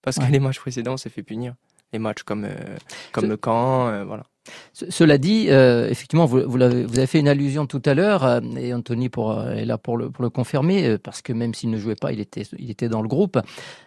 Parce 0.04 0.20
que 0.20 0.32
les 0.32 0.40
matchs 0.40 0.60
précédents 0.60 0.98
s'est 0.98 1.10
fait 1.10 1.24
punir. 1.24 1.56
Les 1.94 2.00
matchs 2.00 2.22
comme, 2.22 2.46
euh, 2.46 2.78
comme 3.12 3.28
le 3.28 3.38
camp, 3.38 4.06
voilà. 4.06 4.26
Cela 4.74 5.18
dit, 5.18 5.48
euh, 5.50 5.90
effectivement, 5.90 6.26
vous, 6.26 6.62
avez, 6.62 7.08
fait 7.08 7.20
une 7.20 7.28
allusion 7.28 7.66
tout 7.66 7.82
à 7.86 7.94
l'heure, 7.94 8.24
euh, 8.24 8.42
et 8.58 8.74
Anthony 8.74 9.08
pour, 9.08 9.32
euh, 9.32 9.54
est 9.54 9.66
là 9.66 9.78
pour 9.78 9.98
le, 9.98 10.10
confirmer, 10.30 10.98
parce 10.98 11.22
que 11.22 11.32
même 11.32 11.54
s'il 11.54 11.70
ne 11.70 11.78
jouait 11.78 11.96
pas, 11.96 12.12
il 12.12 12.20
était, 12.20 12.44
il 12.58 12.74
dans 12.90 13.02
le 13.02 13.08
groupe. 13.08 13.40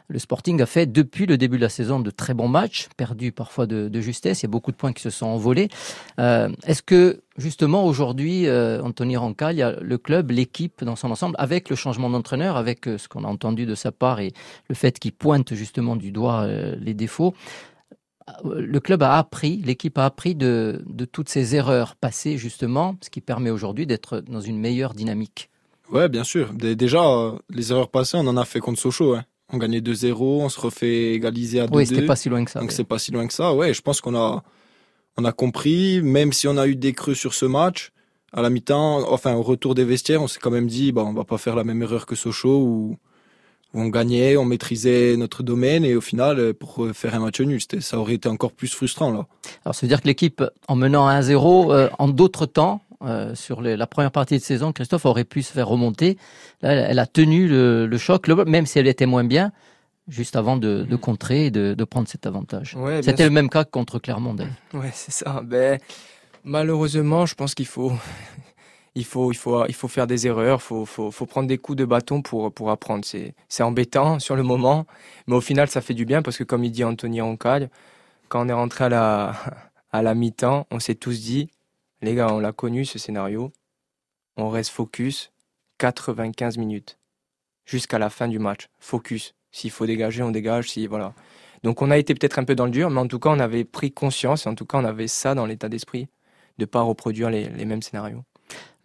Le 0.08 0.19
Sporting 0.19 0.62
a 0.62 0.67
fait, 0.67 0.87
depuis 0.87 1.26
le 1.26 1.37
début 1.37 1.56
de 1.56 1.62
la 1.62 1.69
saison, 1.69 2.00
de 2.00 2.11
très 2.11 2.32
bons 2.32 2.49
matchs, 2.49 2.88
perdus 2.97 3.32
parfois 3.32 3.67
de, 3.67 4.00
justesse. 4.00 4.43
Il 4.43 4.44
y 4.44 4.47
a 4.47 4.50
beaucoup 4.50 4.70
de 4.70 4.76
points 4.76 4.93
qui 4.93 5.03
se 5.03 5.11
sont 5.11 5.26
envolés. 5.26 5.69
Est-ce 6.19 6.82
que, 6.82 7.23
justement, 7.37 7.85
aujourd'hui, 7.85 8.49
Anthony 8.49 9.17
Rancal, 9.17 9.79
le 9.82 9.99
club, 9.99 10.31
l'équipe 10.31 10.85
dans 10.85 10.97
son 10.97 11.11
ensemble, 11.11 11.35
avec 11.38 11.69
le 11.69 11.76
changement 11.76 12.09
d'entraîneur, 12.09 12.56
avec 12.56 12.85
ce 12.85 13.09
qu'on 13.09 13.25
a 13.25 13.29
entendu 13.29 13.67
de 13.67 13.75
sa 13.75 13.91
part 13.91 14.20
et 14.20 14.32
le 14.69 14.75
fait 14.76 14.99
qu'il 14.99 15.12
pointe 15.12 15.55
justement 15.55 15.97
du 15.97 16.12
doigt 16.12 16.47
les 16.47 16.94
défauts, 16.94 17.35
le 18.44 18.81
club 18.81 19.02
a 19.02 19.19
appris, 19.19 19.62
l'équipe 19.64 19.96
a 19.99 20.05
appris 20.05 20.34
de, 20.34 20.82
de, 20.87 21.05
toutes 21.05 21.28
ces 21.28 21.55
erreurs 21.55 21.94
passées, 21.96 22.38
justement, 22.38 22.96
ce 23.00 23.11
qui 23.11 23.20
permet 23.20 23.50
aujourd'hui 23.50 23.87
d'être 23.87 24.20
dans 24.20 24.40
une 24.40 24.58
meilleure 24.58 24.94
dynamique. 24.94 25.50
Ouais, 25.90 26.08
bien 26.08 26.25
sûr. 26.25 26.52
Déjà, 26.52 27.32
les 27.50 27.70
erreurs 27.70 27.88
passées, 27.88 28.17
on 28.17 28.26
en 28.26 28.37
a 28.37 28.44
fait 28.44 28.61
contre 28.61 28.81
Sochaux. 28.81 29.14
Hein. 29.14 29.25
On 29.52 29.58
gagnait 29.58 29.81
2-0, 29.81 30.17
on 30.20 30.49
se 30.49 30.61
refait 30.61 31.14
égaliser 31.14 31.61
à 31.61 31.67
2-2. 31.67 31.76
Oui, 31.76 31.87
c'était 31.87 32.06
pas 32.06 32.17
si 32.17 32.28
loin 32.28 32.44
que 32.44 32.50
ça. 32.50 32.61
Donc 32.61 32.73
c'est 32.73 32.84
pas 32.84 32.99
si 32.99 33.12
loin 33.12 33.26
que 33.26 33.32
ça. 33.32 33.55
Ouais, 33.55 33.73
je 33.73 33.81
pense 33.81 34.00
qu'on 34.00 34.17
a, 34.17 34.43
on 35.16 35.25
a 35.25 35.33
compris, 35.33 36.02
même 36.02 36.33
si 36.33 36.49
on 36.49 36.56
a 36.56 36.66
eu 36.66 36.75
des 36.75 36.92
creux 36.92 37.14
sur 37.14 37.33
ce 37.33 37.47
match, 37.47 37.92
à 38.33 38.42
la 38.42 38.50
mi-temps, 38.50 39.11
enfin 39.12 39.35
au 39.35 39.42
retour 39.42 39.76
des 39.76 39.85
vestiaires, 39.85 40.21
on 40.21 40.26
s'est 40.26 40.40
quand 40.40 40.50
même 40.50 40.66
dit, 40.66 40.90
bah, 40.90 41.04
on 41.04 41.12
va 41.12 41.25
pas 41.25 41.38
faire 41.38 41.54
la 41.54 41.62
même 41.62 41.80
erreur 41.80 42.06
que 42.06 42.16
Sochaux 42.16 42.61
ou 42.61 42.97
on 43.76 43.88
gagnait, 43.88 44.37
on 44.37 44.45
maîtrisait 44.45 45.16
notre 45.16 45.42
domaine 45.42 45.85
et 45.85 45.95
au 45.95 46.00
final, 46.00 46.38
euh, 46.38 46.52
pour 46.52 46.85
euh, 46.85 46.92
faire 46.92 47.14
un 47.14 47.21
match 47.21 47.40
nul, 47.40 47.61
ça 47.80 47.99
aurait 47.99 48.14
été 48.14 48.28
encore 48.28 48.52
plus 48.52 48.73
frustrant 48.73 49.11
là. 49.11 49.26
Alors, 49.64 49.75
ça 49.75 49.83
veut 49.83 49.88
dire 49.88 50.00
que 50.00 50.06
l'équipe, 50.09 50.42
en 50.68 50.76
menant 50.76 51.09
1-0, 51.09 51.73
euh, 51.73 51.88
en 51.99 52.09
d'autres 52.09 52.47
temps, 52.47 52.80
euh, 53.02 53.35
sur 53.35 53.61
les, 53.61 53.76
la 53.76 53.87
première 53.87 54.11
partie 54.11 54.38
de 54.38 54.42
saison, 54.42 54.73
Christophe 54.73 55.04
aurait 55.04 55.25
pu 55.25 55.42
se 55.42 55.52
faire 55.52 55.68
remonter. 55.68 56.16
Là, 56.62 56.73
elle 56.73 56.99
a 56.99 57.06
tenu 57.06 57.47
le, 57.47 57.87
le 57.87 57.99
choc, 57.99 58.26
le, 58.26 58.45
même 58.45 58.64
si 58.66 58.78
elle 58.78 58.87
était 58.87 59.06
moins 59.06 59.25
bien, 59.25 59.52
juste 60.09 60.37
avant 60.37 60.56
de, 60.56 60.83
de 60.88 60.97
contrer 60.97 61.47
et 61.47 61.50
de, 61.50 61.75
de, 61.75 61.85
prendre 61.85 62.09
cet 62.09 62.26
avantage. 62.26 62.75
Ouais, 62.76 63.02
C'était 63.02 63.25
le 63.25 63.30
même 63.30 63.50
cas 63.50 63.64
que 63.64 63.71
contre 63.71 63.99
Clermont. 63.99 64.37
Ouais, 64.73 64.90
c'est 64.95 65.12
ça. 65.12 65.42
Ben, 65.45 65.78
malheureusement, 66.45 67.26
je 67.26 67.35
pense 67.35 67.54
qu'il 67.54 67.66
faut 67.66 67.92
il 68.97 69.05
faut, 69.05 69.31
il 69.31 69.37
faut, 69.37 69.67
il 69.67 69.75
faut 69.75 69.88
faire 69.88 70.07
des 70.07 70.26
erreurs, 70.26 70.62
faut, 70.62 70.87
faut, 70.87 71.11
faut 71.11 71.26
prendre 71.26 71.47
des 71.47 71.59
coups 71.59 71.76
de 71.76 71.85
bâton 71.85 72.23
pour, 72.23 72.53
pour 72.53 72.71
apprendre. 72.71 73.05
C'est, 73.05 73.62
embêtant 73.62 74.19
sur 74.26 74.37
le 74.37 74.43
moment, 74.43 74.87
mais 75.26 75.37
au 75.37 75.41
final, 75.41 75.69
ça 75.69 75.83
fait 75.83 75.95
du 75.95 76.07
bien 76.07 76.23
parce 76.23 76.38
que, 76.38 76.45
comme 76.45 76.65
il 76.65 76.73
dit 76.73 76.83
Anthony 76.83 77.21
Roncal, 77.21 77.71
quand 78.29 78.45
on 78.45 78.49
est 78.49 78.55
rentré 78.55 78.85
à 78.85 78.88
la, 78.88 79.37
à 79.93 80.03
la 80.03 80.15
mi-temps, 80.15 80.67
on 80.71 80.81
s'est 80.81 80.95
tous 80.95 81.21
dit, 81.21 81.50
les 82.00 82.15
gars, 82.15 82.29
on 82.33 82.41
l'a 82.41 82.53
connu 82.53 82.87
ce 82.87 82.99
scénario, 82.99 83.53
on 84.38 84.49
reste 84.49 84.71
focus 84.71 85.31
95 85.79 86.57
minutes 86.57 86.99
jusqu'à 87.67 87.99
la 87.99 88.09
fin 88.09 88.29
du 88.29 88.38
match. 88.38 88.69
Focus. 88.81 89.35
S'il 89.53 89.71
faut 89.71 89.87
dégager, 89.87 90.23
on 90.23 90.31
dégage. 90.31 90.71
Si 90.71 90.87
voilà. 90.87 91.12
Donc 91.62 91.83
on 91.83 91.91
a 91.91 91.99
été 91.99 92.15
peut-être 92.15 92.38
un 92.38 92.45
peu 92.45 92.55
dans 92.55 92.67
le 92.67 92.71
dur, 92.71 92.88
mais 92.91 93.00
en 93.00 93.09
tout 93.09 93.19
cas 93.19 93.31
on 93.31 93.41
avait 93.41 93.65
pris 93.65 93.93
conscience, 93.93 94.47
et 94.47 94.49
en 94.49 94.55
tout 94.55 94.67
cas 94.67 94.79
on 94.79 94.85
avait 94.85 95.09
ça 95.09 95.35
dans 95.35 95.47
l'état 95.47 95.69
d'esprit 95.69 96.09
de 96.59 96.65
pas 96.65 96.81
reproduire 96.81 97.29
les, 97.29 97.49
les 97.49 97.65
mêmes 97.67 97.83
scénarios. 97.83 98.25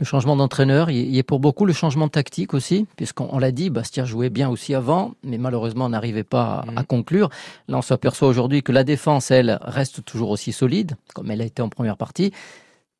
Le 0.02 0.06
changement 0.06 0.36
d'entraîneur, 0.36 0.90
il 0.90 1.12
y 1.12 1.20
est 1.20 1.24
pour 1.24 1.40
beaucoup 1.40 1.64
le 1.64 1.74
changement 1.74 2.08
tactique 2.08 2.56
aussi, 2.56 2.88
puisqu'on 2.96 3.38
l'a 3.38 3.52
dit, 3.52 3.70
Bastien 3.70 4.04
jouait 4.04 4.32
bien 4.32 4.50
aussi 4.50 4.74
avant, 4.74 5.14
mais 5.24 5.38
malheureusement 5.38 5.90
n'arrivait 5.90 6.24
pas 6.24 6.64
à, 6.68 6.72
mmh. 6.72 6.78
à, 6.80 6.84
conclure. 6.84 7.30
Là, 7.68 7.78
on 7.78 7.84
s'aperçoit 7.84 8.28
aujourd'hui 8.28 8.64
que 8.64 8.72
la 8.72 8.84
défense, 8.84 9.30
elle, 9.30 9.60
reste 9.62 10.04
toujours 10.04 10.32
aussi 10.32 10.54
solide, 10.54 10.96
comme 11.14 11.30
elle 11.30 11.40
a 11.40 11.46
été 11.46 11.62
en 11.62 11.70
première 11.70 11.98
partie, 11.98 12.32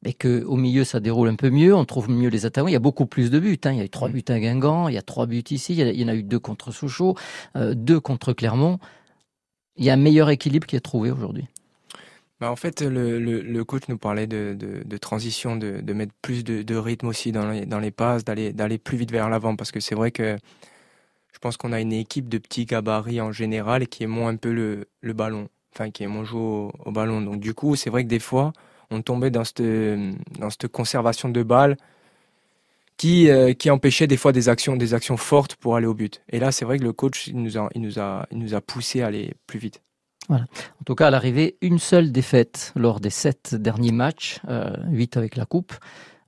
mais 0.06 0.14
qu'au 0.14 0.56
milieu, 0.56 0.84
ça 0.84 1.00
déroule 1.00 1.30
un 1.30 1.36
peu 1.36 1.50
mieux, 1.50 1.74
on 1.74 1.86
trouve 1.86 2.08
mieux 2.08 2.30
les 2.30 2.46
attaquants. 2.46 2.68
Il 2.68 2.74
y 2.74 2.76
a 2.76 2.80
beaucoup 2.80 3.08
plus 3.08 3.32
de 3.32 3.40
buts. 3.40 3.60
Hein. 3.66 3.72
Il 3.72 3.78
y 3.80 3.82
a 3.82 3.86
eu 3.86 3.90
trois 3.90 4.10
mmh. 4.10 4.12
buts 4.12 4.26
à 4.28 4.40
Guingamp, 4.40 4.88
il 4.88 4.94
y 4.94 5.00
a 5.00 5.02
trois 5.02 5.26
buts 5.26 5.44
ici, 5.50 5.74
il 5.76 6.00
y 6.00 6.06
en 6.06 6.08
a 6.08 6.14
eu 6.14 6.22
deux 6.22 6.38
contre 6.38 6.72
Sochaux, 6.72 7.16
euh, 7.56 7.74
deux 7.74 8.00
contre 8.00 8.32
Clermont. 8.32 8.78
Il 9.76 9.86
y 9.86 9.90
a 9.90 9.94
un 9.94 9.98
meilleur 9.98 10.30
équilibre 10.30 10.68
qui 10.68 10.76
est 10.76 10.82
trouvé 10.82 11.10
aujourd'hui. 11.10 11.48
Bah 12.42 12.50
en 12.50 12.56
fait, 12.56 12.82
le, 12.82 13.62
coach 13.64 13.84
nous 13.88 14.00
parlait 14.00 14.26
de, 14.26 14.98
transition, 14.98 15.56
de, 15.56 15.94
mettre 15.94 16.14
plus 16.24 16.44
de, 16.44 16.76
rythme 16.76 17.08
aussi 17.08 17.32
dans 17.32 17.52
les, 17.52 17.68
dans 17.68 17.80
les 17.80 17.92
passes, 17.92 18.26
d'aller, 18.26 18.78
plus 18.80 18.98
vite 18.98 19.12
vers 19.12 19.30
l'avant, 19.30 19.56
parce 19.56 19.72
que 19.72 19.80
c'est 19.80 19.94
vrai 19.94 20.10
que 20.10 20.38
je 21.34 21.40
pense 21.40 21.56
qu'on 21.56 21.72
a 21.72 21.80
une 21.80 21.94
équipe 21.94 22.30
de 22.30 22.40
petits 22.40 22.66
gabarits 22.66 23.22
en 23.22 23.32
général 23.32 23.88
qui 23.88 24.04
aimons 24.04 24.28
un 24.28 24.38
peu 24.38 24.52
le, 24.52 25.14
ballon, 25.14 25.50
enfin 25.72 25.92
qui 25.92 26.04
aimons 26.04 26.24
jouer 26.24 26.42
au, 26.42 26.72
au, 26.84 26.92
ballon. 26.92 27.22
Donc 27.22 27.40
du 27.40 27.54
coup, 27.54 27.76
c'est 27.76 27.92
vrai 27.92 28.04
que 28.04 28.10
des 28.10 28.20
fois, 28.20 28.54
on 28.90 29.04
tombait 29.04 29.30
dans 29.30 29.44
cette, 29.44 30.68
conservation 30.72 31.30
de 31.30 31.44
balles 31.44 31.78
qui, 32.98 33.30
euh, 33.30 33.54
qui 33.54 33.70
empêchait 33.70 34.08
des 34.08 34.18
fois 34.18 34.32
des 34.32 34.50
actions, 34.50 34.76
des 34.76 34.96
actions 34.96 35.18
fortes 35.18 35.56
pour 35.58 35.76
aller 35.76 35.86
au 35.86 35.94
but. 35.94 36.24
Et 36.30 36.40
là, 36.40 36.52
c'est 36.52 36.66
vrai 36.66 36.80
que 36.80 36.84
le 36.86 36.94
coach, 36.94 37.28
il 37.28 37.40
nous 37.42 37.60
a, 37.60 37.70
il 37.76 37.82
nous 37.82 38.00
a, 38.00 38.26
il 38.32 38.40
nous 38.40 38.56
a 38.56 38.62
poussé 38.62 39.04
à 39.04 39.08
aller 39.08 39.36
plus 39.46 39.60
vite. 39.60 39.84
Voilà. 40.30 40.46
En 40.80 40.84
tout 40.86 40.96
cas, 40.96 41.08
à 41.08 41.10
l'arrivée, 41.10 41.58
une 41.62 41.80
seule 41.80 42.12
défaite 42.12 42.72
lors 42.76 43.00
des 43.00 43.10
sept 43.10 43.56
derniers 43.56 43.92
matchs, 43.92 44.40
euh, 44.48 44.76
huit 44.90 45.18
avec 45.18 45.36
la 45.36 45.46
coupe. 45.46 45.74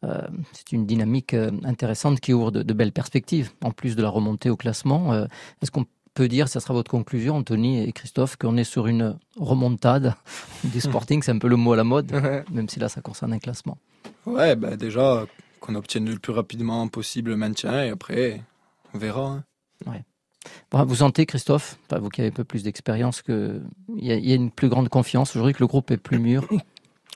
Euh, 0.03 0.21
c'est 0.51 0.71
une 0.71 0.85
dynamique 0.85 1.33
euh, 1.33 1.51
intéressante 1.63 2.19
qui 2.19 2.33
ouvre 2.33 2.51
de, 2.51 2.63
de, 2.63 2.73
belles 2.73 2.91
perspectives, 2.91 3.51
en 3.63 3.71
plus 3.71 3.95
de 3.95 4.01
la 4.01 4.09
remontée 4.09 4.49
au 4.49 4.57
classement. 4.57 5.13
Euh, 5.13 5.25
est-ce 5.61 5.71
qu'on 5.71 5.85
peut 6.13 6.27
dire, 6.27 6.49
ça 6.49 6.59
sera 6.59 6.73
votre 6.73 6.91
conclusion, 6.91 7.37
Anthony 7.37 7.81
et 7.81 7.91
Christophe, 7.93 8.35
qu'on 8.35 8.57
est 8.57 8.65
sur 8.65 8.87
une 8.87 9.17
remontade 9.37 10.15
du 10.65 10.81
sporting, 10.81 11.21
c'est 11.21 11.31
un 11.31 11.37
peu 11.37 11.47
le 11.47 11.55
mot 11.55 11.73
à 11.73 11.77
la 11.77 11.83
mode, 11.83 12.11
même 12.51 12.69
si 12.69 12.79
là, 12.79 12.89
ça 12.89 13.01
concerne 13.01 13.33
un 13.33 13.39
classement. 13.39 13.77
Ouais, 14.25 14.55
bah 14.55 14.75
déjà, 14.75 15.25
qu'on 15.59 15.75
obtienne 15.75 16.09
le 16.09 16.19
plus 16.19 16.33
rapidement 16.33 16.87
possible 16.87 17.31
le 17.31 17.37
maintien, 17.37 17.83
et 17.83 17.89
après, 17.89 18.41
on 18.93 18.97
verra. 18.97 19.27
Hein. 19.27 19.43
Ouais. 19.87 20.03
Vous 20.71 20.95
sentez, 20.95 21.25
Christophe, 21.25 21.77
vous 21.91 22.09
qui 22.09 22.21
avez 22.21 22.29
un 22.29 22.33
peu 22.33 22.43
plus 22.43 22.63
d'expérience, 22.63 23.21
qu'il 23.21 23.61
y, 23.95 24.13
y, 24.13 24.31
a 24.31 24.35
une 24.35 24.51
plus 24.51 24.69
grande 24.69 24.89
confiance 24.89 25.35
aujourd'hui, 25.35 25.53
que 25.53 25.59
le 25.59 25.67
groupe 25.67 25.91
est 25.91 25.97
plus 25.97 26.19
mûr 26.19 26.47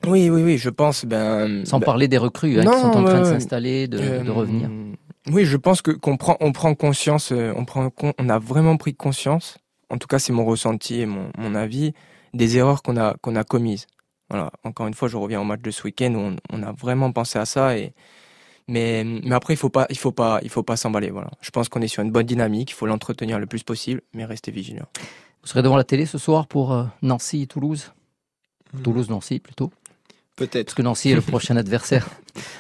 Oui, 0.05 0.29
oui, 0.29 0.43
oui, 0.43 0.57
je 0.57 0.69
pense. 0.69 1.05
Ben, 1.05 1.65
Sans 1.65 1.79
ben, 1.79 1.85
parler 1.85 2.07
des 2.07 2.17
recrues 2.17 2.59
hein, 2.59 2.63
non, 2.63 2.71
qui 2.71 2.79
sont 2.79 2.87
en 2.87 3.03
train 3.03 3.19
de 3.19 3.25
ouais. 3.25 3.31
s'installer, 3.31 3.87
de, 3.87 3.97
euh, 3.99 4.23
de, 4.23 4.29
revenir. 4.29 4.69
Oui, 5.31 5.45
je 5.45 5.57
pense 5.57 5.81
que 5.81 5.91
qu'on 5.91 6.17
prend, 6.17 6.37
on 6.39 6.51
prend 6.51 6.75
conscience, 6.75 7.31
euh, 7.31 7.51
on 7.55 7.65
prend, 7.65 7.89
on 8.17 8.29
a 8.29 8.39
vraiment 8.39 8.77
pris 8.77 8.93
conscience. 8.93 9.57
En 9.89 9.97
tout 9.97 10.07
cas, 10.07 10.19
c'est 10.19 10.33
mon 10.33 10.45
ressenti 10.45 11.01
et 11.01 11.05
mon, 11.05 11.31
mon 11.37 11.55
avis 11.55 11.93
des 12.33 12.57
erreurs 12.57 12.83
qu'on 12.83 12.97
a 12.97 13.15
qu'on 13.21 13.35
a 13.35 13.43
commises. 13.43 13.87
Voilà. 14.29 14.51
Encore 14.63 14.87
une 14.87 14.93
fois, 14.93 15.07
je 15.07 15.17
reviens 15.17 15.41
au 15.41 15.45
match 15.45 15.61
de 15.61 15.71
ce 15.71 15.83
week-end 15.83 16.13
où 16.13 16.19
on, 16.19 16.35
on 16.51 16.63
a 16.63 16.71
vraiment 16.73 17.11
pensé 17.11 17.39
à 17.39 17.45
ça 17.45 17.77
et 17.77 17.93
mais, 18.67 19.03
mais 19.03 19.33
après, 19.33 19.53
il 19.53 19.57
faut 19.57 19.69
pas, 19.69 19.85
il 19.89 19.97
faut 19.97 20.11
pas, 20.11 20.39
il 20.43 20.49
faut 20.49 20.63
pas 20.63 20.75
s'emballer. 20.75 21.09
Voilà. 21.09 21.29
Je 21.41 21.51
pense 21.51 21.69
qu'on 21.69 21.81
est 21.81 21.87
sur 21.87 22.03
une 22.03 22.11
bonne 22.11 22.25
dynamique. 22.25 22.71
Il 22.71 22.73
faut 22.73 22.85
l'entretenir 22.85 23.39
le 23.39 23.45
plus 23.45 23.63
possible, 23.63 24.01
mais 24.13 24.25
rester 24.25 24.51
vigilant. 24.51 24.87
Vous 25.41 25.47
serez 25.47 25.61
devant 25.61 25.77
la 25.77 25.83
télé 25.83 26.05
ce 26.05 26.17
soir 26.17 26.47
pour 26.47 26.73
euh, 26.73 26.83
Nancy 27.01 27.47
Toulouse. 27.47 27.93
Mmh. 28.73 28.81
Toulouse-Nancy 28.81 29.39
plutôt. 29.39 29.71
Peut-être. 30.37 30.67
Parce 30.67 30.75
que 30.75 30.81
Nancy 30.83 31.11
est 31.11 31.15
le 31.15 31.21
prochain 31.21 31.57
adversaire 31.57 32.07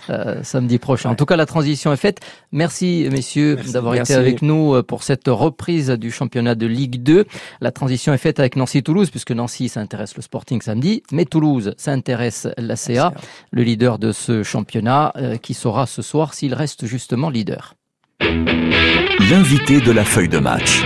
euh, 0.09 0.41
samedi 0.43 0.79
prochain. 0.79 1.09
Ouais. 1.09 1.13
En 1.13 1.15
tout 1.15 1.25
cas, 1.25 1.35
la 1.35 1.45
transition 1.45 1.93
est 1.93 1.97
faite. 1.97 2.19
Merci, 2.51 3.07
messieurs, 3.11 3.55
d'avoir 3.71 3.95
été 3.95 4.15
avec 4.15 4.41
nous 4.41 4.73
euh, 4.73 4.83
pour 4.83 5.03
cette 5.03 5.27
reprise 5.27 5.89
du 5.91 6.11
championnat 6.11 6.55
de 6.55 6.65
Ligue 6.65 7.01
2. 7.03 7.25
La 7.61 7.71
transition 7.71 8.13
est 8.13 8.17
faite 8.17 8.39
avec 8.39 8.55
Nancy-Toulouse, 8.55 9.11
puisque 9.11 9.31
Nancy 9.31 9.69
s'intéresse 9.69 10.15
le 10.15 10.23
Sporting 10.23 10.61
samedi, 10.61 11.03
mais 11.11 11.25
Toulouse 11.25 11.75
s'intéresse 11.77 12.47
l'ACA, 12.57 13.13
le 13.51 13.61
leader 13.61 13.99
de 13.99 14.11
ce 14.11 14.41
championnat, 14.41 15.13
euh, 15.15 15.37
qui 15.37 15.53
saura 15.53 15.85
ce 15.85 16.01
soir 16.01 16.33
s'il 16.33 16.55
reste 16.55 16.87
justement 16.87 17.29
leader. 17.29 17.75
L'invité 18.19 19.81
de 19.81 19.91
la 19.91 20.03
feuille 20.03 20.29
de 20.29 20.39
match. 20.39 20.83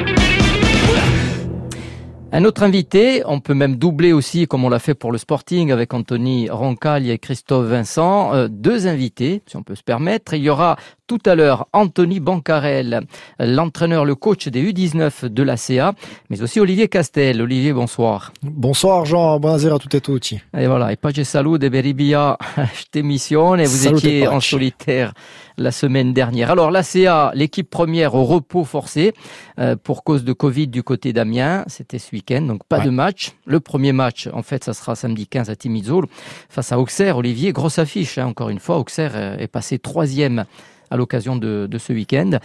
Un 2.34 2.46
autre 2.46 2.64
invité, 2.64 3.24
on 3.26 3.42
peut 3.42 3.54
même 3.54 3.76
doubler 3.76 4.14
aussi, 4.14 4.48
comme 4.48 4.64
on 4.64 4.70
l'a 4.70 4.80
fait 4.80 4.94
pour 4.94 5.12
le 5.12 5.18
Sporting 5.18 5.70
avec 5.70 5.94
Anthony 5.94 6.50
Roncaille 6.50 7.12
et 7.12 7.20
Christophe 7.20 7.66
Vincent, 7.66 8.34
euh, 8.34 8.48
deux 8.50 8.88
invités, 8.88 9.44
si 9.48 9.58
on 9.58 9.64
peut 9.64 9.76
se 9.76 9.84
permettre. 9.84 10.34
Il 10.34 10.42
y 10.42 10.50
aura 10.50 10.78
tout 11.12 11.30
à 11.30 11.36
l'heure 11.36 11.68
Anthony 11.74 12.22
Bancarel, 12.22 13.01
l'entraîneur, 13.38 14.06
le 14.06 14.15
coach 14.15 14.48
des 14.48 14.63
U19 14.63 15.25
de 15.25 15.44
l'ACA, 15.44 15.94
mais 16.30 16.41
aussi 16.41 16.62
Olivier 16.62 16.88
Castel. 16.88 17.41
Olivier, 17.41 17.74
bonsoir. 17.74 18.32
Bonsoir 18.41 19.03
Jean, 19.03 19.38
buonasera 19.38 19.75
a 19.75 19.77
tutti 19.77 19.98
e 19.98 20.00
tutti. 20.00 20.41
Et 20.58 20.68
voilà, 20.68 20.94
et 20.94 20.96
Page 20.96 21.22
Salud 21.24 21.62
e 21.62 21.68
Beribia 21.68 22.38
mission 22.96 23.58
et 23.58 23.65
vous 23.65 23.88
étiez 23.88 24.25
en 24.25 24.39
solitaire 24.39 25.13
la 25.58 25.72
semaine 25.72 26.13
dernière. 26.13 26.50
Alors 26.50 26.72
l'ACA, 26.72 27.34
l'équipe 27.36 27.70
première 27.70 28.15
au 28.15 28.24
repos 28.24 28.63
forcé 28.63 29.12
euh, 29.60 29.75
pour 29.75 30.06
cause 30.06 30.24
de 30.24 30.32
Covid 30.32 30.70
du 30.70 30.82
côté 30.82 31.12
d'Amiens, 31.12 31.65
c'était 31.68 32.00
ce 32.00 32.15
week-end, 32.15 32.44
donc 32.44 32.63
pas 32.63 32.80
ouais. 32.80 32.86
de 32.86 32.89
match. 32.89 33.34
Le 33.46 33.60
premier 33.60 33.91
match, 33.91 34.30
en 34.32 34.44
fait, 34.44 34.63
ça 34.63 34.74
sera 34.74 34.96
samedi 34.96 35.27
15 35.27 35.50
à 35.50 35.58
Timizol 35.58 36.06
face 36.48 36.72
à 36.72 36.80
Auxerre. 36.80 37.18
Olivier, 37.18 37.51
grosse 37.51 37.80
affiche, 37.80 38.18
hein, 38.18 38.27
encore 38.27 38.48
une 38.48 38.60
fois, 38.60 38.77
Auxerre 38.77 39.41
est 39.41 39.50
passé 39.50 39.77
troisième 39.77 40.46
à 40.91 40.98
l'occasion 40.98 41.36
de, 41.36 41.67
ce 41.79 41.93
week-end. 41.93 42.38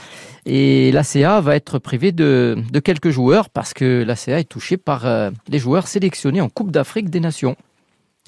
Et 0.46 0.92
l'ACA 0.92 1.40
va 1.40 1.56
être 1.56 1.78
privé 1.78 2.12
de, 2.12 2.56
quelques 2.82 3.10
joueurs 3.10 3.50
parce 3.50 3.74
que 3.74 4.04
l'ACA 4.06 4.38
est 4.38 4.48
touché 4.48 4.76
par 4.76 5.04
euh, 5.04 5.30
les 5.48 5.58
joueurs 5.58 5.88
sélectionnés 5.88 6.40
en 6.40 6.48
Coupe 6.48 6.70
d'Afrique 6.70 7.10
des 7.10 7.20
Nations. 7.20 7.56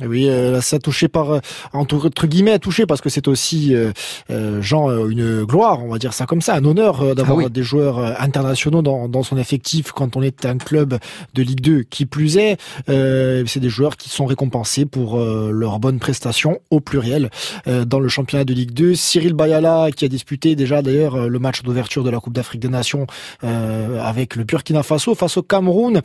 Oui, 0.06 0.28
euh, 0.28 0.60
ça 0.60 0.78
touché 0.78 1.08
par 1.08 1.32
euh, 1.32 1.40
entre, 1.72 2.26
guillemets 2.28 2.60
touché 2.60 2.86
parce 2.86 3.00
que 3.00 3.08
c'est 3.08 3.26
aussi 3.26 3.74
euh, 3.74 4.62
Jean 4.62 5.08
une 5.08 5.42
gloire, 5.42 5.82
on 5.82 5.88
va 5.88 5.98
dire 5.98 6.12
ça 6.12 6.24
comme 6.24 6.40
ça, 6.40 6.54
un 6.54 6.64
honneur 6.64 7.16
d'avoir 7.16 7.38
ah 7.40 7.42
oui. 7.46 7.50
des 7.50 7.64
joueurs 7.64 7.98
internationaux 8.20 8.80
dans, 8.80 9.08
dans, 9.08 9.24
son 9.24 9.36
effectif 9.38 9.90
quand 9.90 10.16
on 10.16 10.22
est 10.22 10.46
un 10.46 10.56
club 10.56 11.00
de 11.34 11.42
Ligue 11.42 11.62
2. 11.62 11.82
Qui 11.82 12.06
plus 12.06 12.36
est, 12.36 12.58
c'est 12.86 13.58
des 13.58 13.68
joueurs 13.68 13.96
qui 13.96 14.08
sont 14.08 14.26
récompensés 14.26 14.86
pour 14.86 15.18
leurs 15.18 15.80
bonnes 15.80 15.98
prestations 15.98 16.60
au 16.70 16.78
pluriel 16.78 17.30
dans 17.66 17.98
le 17.98 18.08
championnat 18.08 18.44
de 18.44 18.54
Ligue 18.54 18.72
2. 18.72 18.94
Cyril 18.94 19.32
Bayala 19.32 19.88
qui 19.90 20.04
a 20.04 20.08
disputé 20.08 20.54
déjà 20.54 20.80
d'ailleurs 20.80 21.28
le 21.28 21.38
match 21.40 21.62
d'ouverture 21.62 22.04
de 22.04 22.10
la 22.10 22.20
Coupe 22.20 22.34
d'Afrique 22.34 22.60
des 22.60 22.68
Nations 22.68 23.06
avec 23.42 24.36
le 24.36 24.44
Burkina 24.44 24.82
Faso 24.84 25.14
face 25.16 25.36
au 25.36 25.42
Cameroun, 25.42 26.02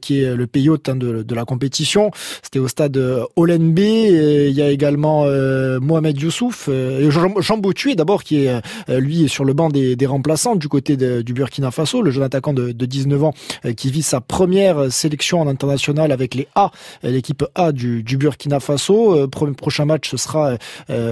qui 0.00 0.22
est 0.22 0.34
le 0.34 0.46
pays 0.46 0.70
hôte 0.70 0.88
hein, 0.88 0.96
de, 0.96 1.22
de 1.22 1.34
la 1.34 1.44
compétition. 1.44 2.10
C'était 2.42 2.58
au 2.58 2.68
stade 2.68 3.09
Olenb, 3.36 3.78
il 3.78 4.52
y 4.52 4.62
a 4.62 4.70
également 4.70 5.24
euh, 5.26 5.80
Mohamed 5.80 6.20
Youssouf, 6.20 6.68
euh, 6.68 7.10
Jean, 7.10 7.40
Jean 7.40 7.60
d'abord 7.96 8.22
qui 8.22 8.44
est 8.44 8.60
euh, 8.88 9.00
lui 9.00 9.28
sur 9.28 9.44
le 9.44 9.52
banc 9.52 9.68
des, 9.68 9.96
remplaçants 10.06 10.56
du 10.56 10.68
côté 10.68 10.96
du 10.96 11.32
Burkina 11.32 11.70
Faso, 11.70 12.02
le 12.02 12.10
jeune 12.10 12.22
attaquant 12.22 12.52
de, 12.52 12.72
de 12.72 12.86
19 12.86 13.24
ans 13.24 13.34
euh, 13.64 13.72
qui 13.72 13.90
vit 13.90 14.02
sa 14.02 14.20
première 14.20 14.90
sélection 14.90 15.40
en 15.40 15.46
international 15.46 16.12
avec 16.12 16.34
les 16.34 16.48
A, 16.54 16.70
l'équipe 17.02 17.44
A 17.54 17.72
du, 17.72 18.02
Burkina 18.02 18.60
Faso. 18.60 19.28
Prochain 19.28 19.84
match 19.84 20.10
ce 20.10 20.16
sera 20.16 20.56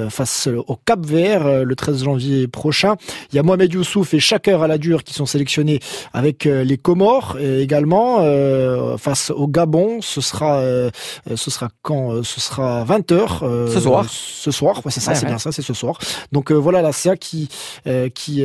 face 0.09 0.49
au 0.49 0.77
Cap 0.77 1.05
Vert 1.05 1.65
le 1.65 1.77
13 1.77 2.05
janvier 2.05 2.49
prochain. 2.49 2.97
Il 3.33 3.37
y 3.37 3.39
a 3.39 3.43
Mohamed 3.43 3.73
Youssouf 3.73 4.15
et 4.15 4.21
Chaker 4.21 4.63
à 4.63 4.69
la 4.69 4.79
dure 4.79 5.05
qui 5.05 5.15
sont 5.15 5.27
sélectionnés 5.27 5.81
avec 6.13 6.45
les 6.45 6.77
Comores 6.77 7.39
également 7.41 8.19
face 8.99 9.31
au 9.31 9.49
Gabon. 9.49 10.01
Ce 10.01 10.21
sera 10.21 10.63
quand 11.89 12.13
euh, 12.13 12.23
ce 12.23 12.39
sera 12.39 12.85
20h 12.85 13.39
euh, 13.43 13.67
ce 13.67 13.81
soir. 13.81 14.05
ce 14.07 14.51
soir. 14.51 14.83
Ouais, 14.85 14.93
c'est 14.93 15.01
ça 15.01 15.13
ouais, 15.13 15.17
c'est 15.17 15.23
ouais. 15.23 15.31
bien 15.31 15.39
ça 15.39 15.53
c'est 15.53 15.63
ce 15.63 15.73
soir. 15.73 15.99
Donc 16.33 16.53
euh, 16.53 16.55
voilà 16.55 16.83
la 16.83 16.93
CA 16.93 17.17
qui 17.17 17.49
qui 18.15 18.45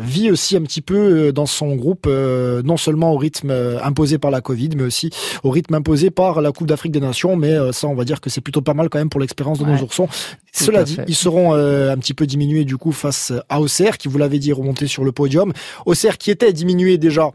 vit 0.00 0.30
aussi 0.32 0.56
un 0.56 0.62
petit 0.62 0.80
peu 0.80 1.32
dans 1.32 1.46
son 1.46 1.76
groupe 1.76 2.08
non 2.08 2.76
seulement 2.76 3.12
au 3.12 3.16
rythme 3.16 3.52
imposé 3.82 4.18
par 4.18 4.32
la 4.32 4.40
Covid 4.40 4.70
mais 4.76 4.82
aussi 4.82 5.10
au 5.44 5.50
rythme 5.50 5.74
imposé 5.74 6.10
par 6.10 6.40
la 6.40 6.50
Coupe 6.50 6.66
d'Afrique 6.66 6.90
des 6.90 7.00
Nations. 7.00 7.36
Mais 7.36 7.56
ça 7.72 7.86
on 7.86 7.94
va 7.94 8.04
dire 8.04 8.20
que 8.20 8.28
c'est 8.28 8.40
plutôt 8.40 8.62
pas 8.62 8.74
mal 8.74 8.88
quand 8.88 8.98
même 8.98 9.10
pour 9.10 9.20
l'expérience 9.20 9.60
de 9.60 9.64
nos 9.64 9.78
oursons 9.82 10.08
Tout 10.56 10.64
cela 10.64 10.84
dit 10.84 10.98
ils 11.06 11.14
seront 11.14 11.54
un 11.54 11.96
petit 11.98 12.14
peu 12.14 12.26
diminués 12.26 12.64
du 12.64 12.76
coup 12.76 12.92
face 12.92 13.32
à 13.48 13.60
Auxerre 13.60 13.98
qui 13.98 14.08
vous 14.08 14.18
l'avez 14.18 14.38
dit 14.38 14.52
remonté 14.52 14.86
sur 14.86 15.04
le 15.04 15.12
podium 15.12 15.52
Auxerre 15.86 16.18
qui 16.18 16.30
était 16.30 16.52
diminué 16.52 16.98
déjà 16.98 17.30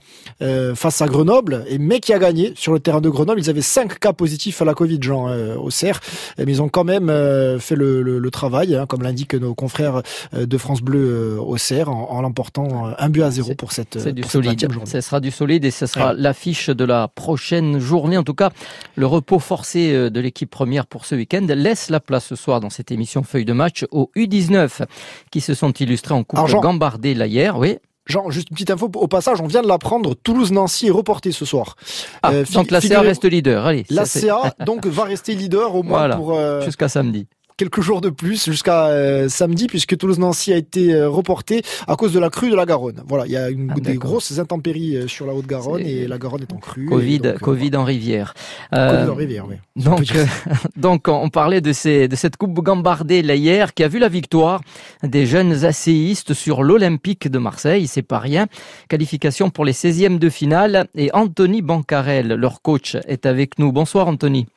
face 0.75 1.01
à 1.01 1.07
Grenoble 1.07 1.65
et 1.67 1.77
mais 1.77 1.99
qui 1.99 2.13
a 2.13 2.19
gagné 2.19 2.53
sur 2.55 2.73
le 2.73 2.79
terrain 2.79 3.01
de 3.01 3.09
Grenoble 3.09 3.39
ils 3.39 3.49
avaient 3.49 3.61
5 3.61 3.99
cas 3.99 4.13
positifs 4.13 4.61
à 4.61 4.65
la 4.65 4.73
Covid 4.73 4.99
Jean 5.01 5.29
euh, 5.29 5.55
au 5.55 5.69
CER, 5.69 5.93
mais 6.37 6.45
ils 6.45 6.61
ont 6.61 6.69
quand 6.69 6.83
même 6.83 7.09
euh, 7.09 7.59
fait 7.59 7.75
le, 7.75 8.01
le, 8.01 8.19
le 8.19 8.31
travail, 8.31 8.75
hein, 8.75 8.85
comme 8.85 9.01
l'indiquent 9.01 9.35
nos 9.35 9.53
confrères 9.53 10.01
euh, 10.33 10.45
de 10.45 10.57
France 10.57 10.81
Bleu 10.81 11.39
au 11.39 11.57
CER, 11.57 11.89
en, 11.89 12.09
en 12.09 12.21
l'emportant 12.21 12.93
un 12.97 13.09
but 13.09 13.23
à 13.23 13.31
zéro 13.31 13.53
pour 13.55 13.71
cette, 13.71 13.99
c'est 13.99 14.13
du 14.13 14.21
pour 14.21 14.31
solide. 14.31 14.59
Cette 14.59 14.85
ce 14.85 15.01
sera 15.01 15.19
du 15.19 15.31
solide 15.31 15.65
et 15.65 15.71
ce 15.71 15.85
sera 15.85 16.09
ouais. 16.09 16.15
l'affiche 16.17 16.69
de 16.69 16.85
la 16.85 17.07
prochaine 17.07 17.79
journée. 17.79 18.17
En 18.17 18.23
tout 18.23 18.33
cas, 18.33 18.51
le 18.95 19.05
repos 19.05 19.39
forcé 19.39 20.09
de 20.09 20.19
l'équipe 20.19 20.49
première 20.49 20.85
pour 20.85 21.05
ce 21.05 21.15
week-end 21.15 21.45
laisse 21.49 21.89
la 21.89 21.99
place 21.99 22.25
ce 22.25 22.35
soir 22.35 22.59
dans 22.59 22.69
cette 22.69 22.91
émission 22.91 23.04
feuille 23.23 23.45
de 23.45 23.53
match 23.53 23.85
aux 23.91 24.11
U19 24.15 24.85
qui 25.31 25.41
se 25.41 25.53
sont 25.53 25.71
illustrés 25.71 26.13
en 26.13 26.23
coupe 26.23 26.39
Argent. 26.39 26.61
gambardée 26.61 27.13
là 27.13 27.27
hier. 27.27 27.57
Oui. 27.57 27.77
Jean, 28.07 28.29
juste 28.29 28.51
une 28.51 28.55
petite 28.55 28.69
info 28.69 28.91
au 28.93 29.07
passage, 29.07 29.41
on 29.41 29.47
vient 29.47 29.63
de 29.63 29.67
l'apprendre, 29.67 30.13
Toulouse-Nancy 30.13 30.87
est 30.87 30.91
reporté 30.91 31.31
ce 31.31 31.43
soir. 31.43 31.75
Ah, 32.21 32.31
euh, 32.31 32.45
donc 32.53 32.69
la 32.69 32.79
CA 32.79 33.01
reste 33.01 33.25
leader, 33.25 33.65
allez. 33.65 33.83
La 33.89 34.05
CA 34.05 34.53
donc 34.63 34.85
va 34.85 35.05
rester 35.05 35.33
leader 35.33 35.73
au 35.73 35.81
moins 35.81 35.97
voilà, 35.99 36.15
pour 36.15 36.35
euh, 36.35 36.61
jusqu'à 36.61 36.87
samedi. 36.87 37.27
Quelques 37.57 37.81
jours 37.81 38.01
de 38.01 38.09
plus 38.09 38.45
jusqu'à 38.45 39.29
samedi 39.29 39.67
puisque 39.67 39.97
Toulouse-Nancy 39.97 40.53
a 40.53 40.57
été 40.57 41.03
reporté 41.05 41.61
à 41.87 41.95
cause 41.95 42.13
de 42.13 42.19
la 42.19 42.29
crue 42.29 42.49
de 42.49 42.55
la 42.55 42.65
Garonne. 42.65 43.01
Voilà, 43.07 43.25
il 43.25 43.31
y 43.31 43.37
a 43.37 43.49
une, 43.49 43.71
ah, 43.75 43.79
des 43.79 43.95
grosses 43.95 44.37
intempéries 44.39 45.07
sur 45.07 45.25
la 45.25 45.33
Haute-Garonne 45.33 45.81
et 45.81 46.07
la 46.07 46.17
Garonne 46.17 46.41
est 46.41 46.53
en 46.53 46.57
crue. 46.57 46.85
Covid, 46.85 47.35
Covid 47.41 47.75
en 47.75 47.83
rivière. 47.83 48.33
Covid 48.71 49.09
en 49.09 49.15
rivière, 49.15 49.45
oui. 49.47 49.55
Donc, 49.75 50.13
donc 50.75 51.07
on 51.07 51.29
parlait 51.29 51.61
de, 51.61 51.73
ces, 51.73 52.07
de 52.07 52.15
cette 52.15 52.37
coupe 52.37 52.53
gambardée 52.53 53.21
là 53.21 53.35
hier 53.35 53.73
qui 53.73 53.83
a 53.83 53.87
vu 53.87 53.99
la 53.99 54.09
victoire 54.09 54.61
des 55.03 55.25
jeunes 55.25 55.65
asséistes 55.65 56.33
sur 56.33 56.63
l'Olympique 56.63 57.29
de 57.29 57.39
Marseille. 57.39 57.87
C'est 57.87 58.01
pas 58.01 58.19
rien. 58.19 58.47
Qualification 58.89 59.49
pour 59.49 59.65
les 59.65 59.73
16e 59.73 60.19
de 60.19 60.29
finale 60.29 60.87
et 60.95 61.09
Anthony 61.13 61.61
Bancarel, 61.61 62.27
leur 62.27 62.61
coach, 62.61 62.97
est 63.07 63.25
avec 63.25 63.59
nous. 63.59 63.71
Bonsoir 63.71 64.07
Anthony. 64.07 64.47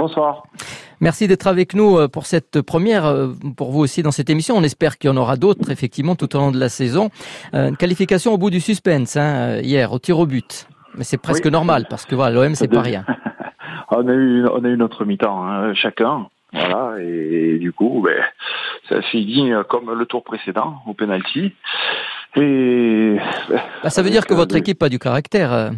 Bonsoir. 0.00 0.44
Merci 1.00 1.28
d'être 1.28 1.46
avec 1.46 1.74
nous 1.74 1.98
euh, 1.98 2.08
pour 2.08 2.24
cette 2.24 2.62
première, 2.62 3.04
euh, 3.04 3.34
pour 3.54 3.70
vous 3.70 3.80
aussi 3.80 4.02
dans 4.02 4.10
cette 4.10 4.30
émission. 4.30 4.56
On 4.56 4.62
espère 4.62 4.96
qu'il 4.96 5.10
y 5.10 5.12
en 5.12 5.16
aura 5.18 5.36
d'autres, 5.36 5.70
effectivement, 5.70 6.14
tout 6.14 6.34
au 6.34 6.38
long 6.38 6.50
de 6.50 6.58
la 6.58 6.70
saison. 6.70 7.10
Euh, 7.52 7.68
une 7.68 7.76
qualification 7.76 8.32
au 8.32 8.38
bout 8.38 8.48
du 8.48 8.60
suspense, 8.60 9.18
hein, 9.18 9.58
hier, 9.62 9.92
au 9.92 9.98
tir 9.98 10.18
au 10.18 10.24
but. 10.24 10.66
Mais 10.96 11.04
c'est 11.04 11.20
presque 11.20 11.46
normal, 11.46 11.84
parce 11.90 12.06
que 12.06 12.14
voilà, 12.14 12.34
l'OM, 12.34 12.54
c'est 12.54 12.66
pas 12.66 12.80
rien. 12.80 13.04
on, 13.90 14.08
a 14.08 14.12
eu, 14.12 14.46
on 14.46 14.64
a 14.64 14.68
eu 14.68 14.78
notre 14.78 15.04
mi-temps, 15.04 15.46
hein, 15.46 15.74
chacun. 15.74 16.28
Voilà, 16.54 16.94
et, 16.98 17.58
du 17.58 17.70
coup, 17.74 18.00
ben, 18.02 18.24
ça 18.88 19.02
fini 19.02 19.52
comme 19.68 19.92
le 19.92 20.06
tour 20.06 20.24
précédent, 20.24 20.76
au 20.86 20.94
penalty. 20.94 21.52
Et 22.36 23.18
bah, 23.82 23.90
ça 23.90 24.00
veut 24.00 24.10
dire 24.10 24.26
que 24.26 24.32
votre 24.32 24.56
équipe 24.56 24.82
a 24.82 24.88
du 24.88 24.98
caractère. 24.98 25.72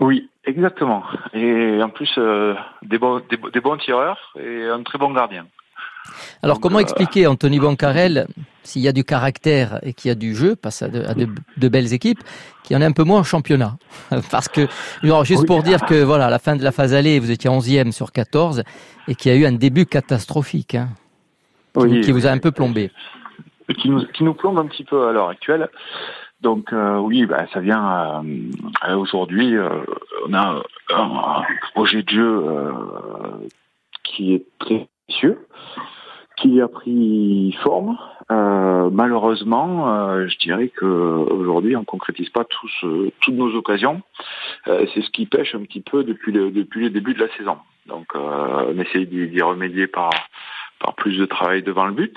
Oui, 0.00 0.28
exactement. 0.44 1.04
Et 1.32 1.80
en 1.82 1.88
plus, 1.88 2.12
euh, 2.18 2.54
des, 2.82 2.98
bons, 2.98 3.22
des, 3.30 3.60
bons 3.60 3.76
tireurs 3.76 4.34
et 4.38 4.66
un 4.66 4.82
très 4.82 4.98
bon 4.98 5.12
gardien. 5.12 5.46
Alors 6.42 6.60
comment 6.60 6.78
euh, 6.78 6.82
expliquer, 6.82 7.26
Anthony 7.26 7.58
Bancarel, 7.58 8.26
s'il 8.62 8.82
y 8.82 8.88
a 8.88 8.92
du 8.92 9.04
caractère 9.04 9.78
et 9.82 9.94
qu'il 9.94 10.08
y 10.08 10.12
a 10.12 10.14
du 10.14 10.34
jeu, 10.34 10.56
passe 10.56 10.82
à, 10.82 10.88
de, 10.88 11.68
belles 11.68 11.94
équipes, 11.94 12.18
qu'il 12.62 12.74
y 12.74 12.78
en 12.78 12.82
a 12.82 12.86
un 12.86 12.92
peu 12.92 13.04
moins 13.04 13.20
en 13.20 13.24
championnat 13.24 13.76
Parce 14.30 14.48
que, 14.48 14.66
juste 15.22 15.46
pour 15.46 15.62
dire 15.62 15.80
que 15.86 16.02
voilà, 16.02 16.26
à 16.26 16.30
la 16.30 16.38
fin 16.38 16.56
de 16.56 16.64
la 16.64 16.72
phase 16.72 16.92
allée, 16.92 17.18
vous 17.20 17.30
étiez 17.30 17.48
11e 17.48 17.92
sur 17.92 18.12
14 18.12 18.64
et 19.08 19.14
qu'il 19.14 19.32
y 19.32 19.34
a 19.34 19.38
eu 19.38 19.46
un 19.46 19.52
début 19.52 19.86
catastrophique 19.86 20.74
hein, 20.74 20.88
qui, 21.74 22.12
vous 22.12 22.26
a 22.26 22.30
un 22.30 22.38
peu 22.38 22.50
plombé. 22.50 22.90
Qui 23.78 23.88
nous, 23.88 24.04
qui 24.08 24.24
nous 24.24 24.34
plombe 24.34 24.58
un 24.58 24.66
petit 24.66 24.84
peu 24.84 25.08
à 25.08 25.12
l'heure 25.12 25.28
actuelle. 25.28 25.70
Donc 26.44 26.74
euh, 26.74 26.98
oui, 26.98 27.24
bah, 27.24 27.46
ça 27.54 27.60
vient 27.60 28.22
euh, 28.86 28.96
aujourd'hui. 28.96 29.56
Euh, 29.56 29.70
on 30.28 30.34
a 30.34 30.62
un, 30.90 31.42
projet 31.74 32.02
de 32.02 32.10
jeu 32.10 32.44
qui 34.04 34.34
est 34.34 34.44
très 34.58 34.86
ambitieux, 35.08 35.46
qui 36.36 36.60
a 36.60 36.68
pris 36.68 37.56
forme. 37.62 37.96
malheureusement, 38.28 40.26
je 40.26 40.38
dirais 40.38 40.68
que 40.68 40.84
aujourd'hui, 40.84 41.76
on 41.76 41.84
concrétise 41.84 42.28
pas 42.28 42.44
toutes 42.44 43.34
nos 43.34 43.54
occasions. 43.56 44.02
C'est 44.66 45.02
ce 45.02 45.10
qui 45.10 45.26
pêche 45.26 45.54
un 45.54 45.62
petit 45.62 45.80
peu 45.80 46.04
depuis 46.04 46.32
le 46.32 46.50
depuis 46.50 46.90
début 46.90 47.14
de 47.14 47.20
la 47.20 47.34
saison. 47.36 47.56
Donc, 47.86 48.14
on 48.14 48.78
essaye 48.78 49.06
d'y 49.06 49.42
remédier 49.42 49.86
par 49.86 50.10
par 50.78 50.94
plus 50.94 51.16
de 51.16 51.24
travail 51.24 51.62
devant 51.62 51.86
le 51.86 51.94
but. 51.94 52.16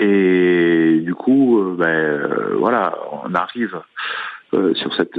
Et 0.00 0.73
du 1.00 1.14
coup, 1.14 1.60
euh, 1.60 1.76
ben, 1.76 1.86
euh, 1.86 2.56
voilà, 2.58 2.94
on 3.24 3.34
arrive 3.34 3.80
euh, 4.52 4.74
sur 4.74 4.94
cette 4.94 5.18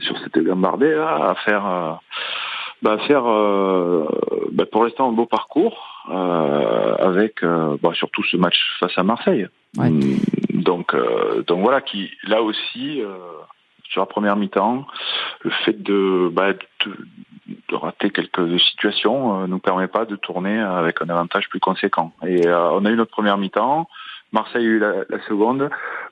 sur 0.00 0.18
cette 0.18 0.38
gambardée 0.38 0.94
à 0.94 1.34
faire 1.44 2.00
bah, 2.82 2.98
faire 3.06 3.24
bah, 4.52 4.66
pour 4.70 4.84
l'instant 4.84 5.08
un 5.08 5.12
beau 5.12 5.26
parcours 5.26 6.06
avec 6.08 7.44
bah, 7.44 7.90
surtout 7.94 8.24
ce 8.24 8.36
match 8.36 8.58
face 8.80 8.96
à 8.96 9.02
Marseille. 9.02 9.46
Donc 10.52 10.96
donc 11.46 11.60
voilà 11.60 11.80
qui 11.80 12.10
là 12.24 12.42
aussi 12.42 13.02
sur 13.90 14.00
la 14.00 14.06
première 14.06 14.36
mi-temps 14.36 14.86
le 15.42 15.50
fait 15.64 15.80
de, 15.80 16.32
de, 16.34 16.92
de 17.68 17.74
rater 17.76 18.10
quelques 18.10 18.58
situations 18.60 19.42
ne 19.42 19.46
nous 19.46 19.58
permet 19.58 19.88
pas 19.88 20.04
de 20.04 20.16
tourner 20.16 20.58
avec 20.58 21.00
un 21.00 21.08
avantage 21.10 21.48
plus 21.48 21.60
conséquent. 21.60 22.12
Et 22.26 22.48
on 22.48 22.84
a 22.84 22.90
eu 22.90 22.96
notre 22.96 23.12
première 23.12 23.38
mi-temps. 23.38 23.88
Marseille 24.34 24.66
a 24.66 24.68
eu 24.68 24.78
la, 24.78 25.04
seconde. 25.28 25.70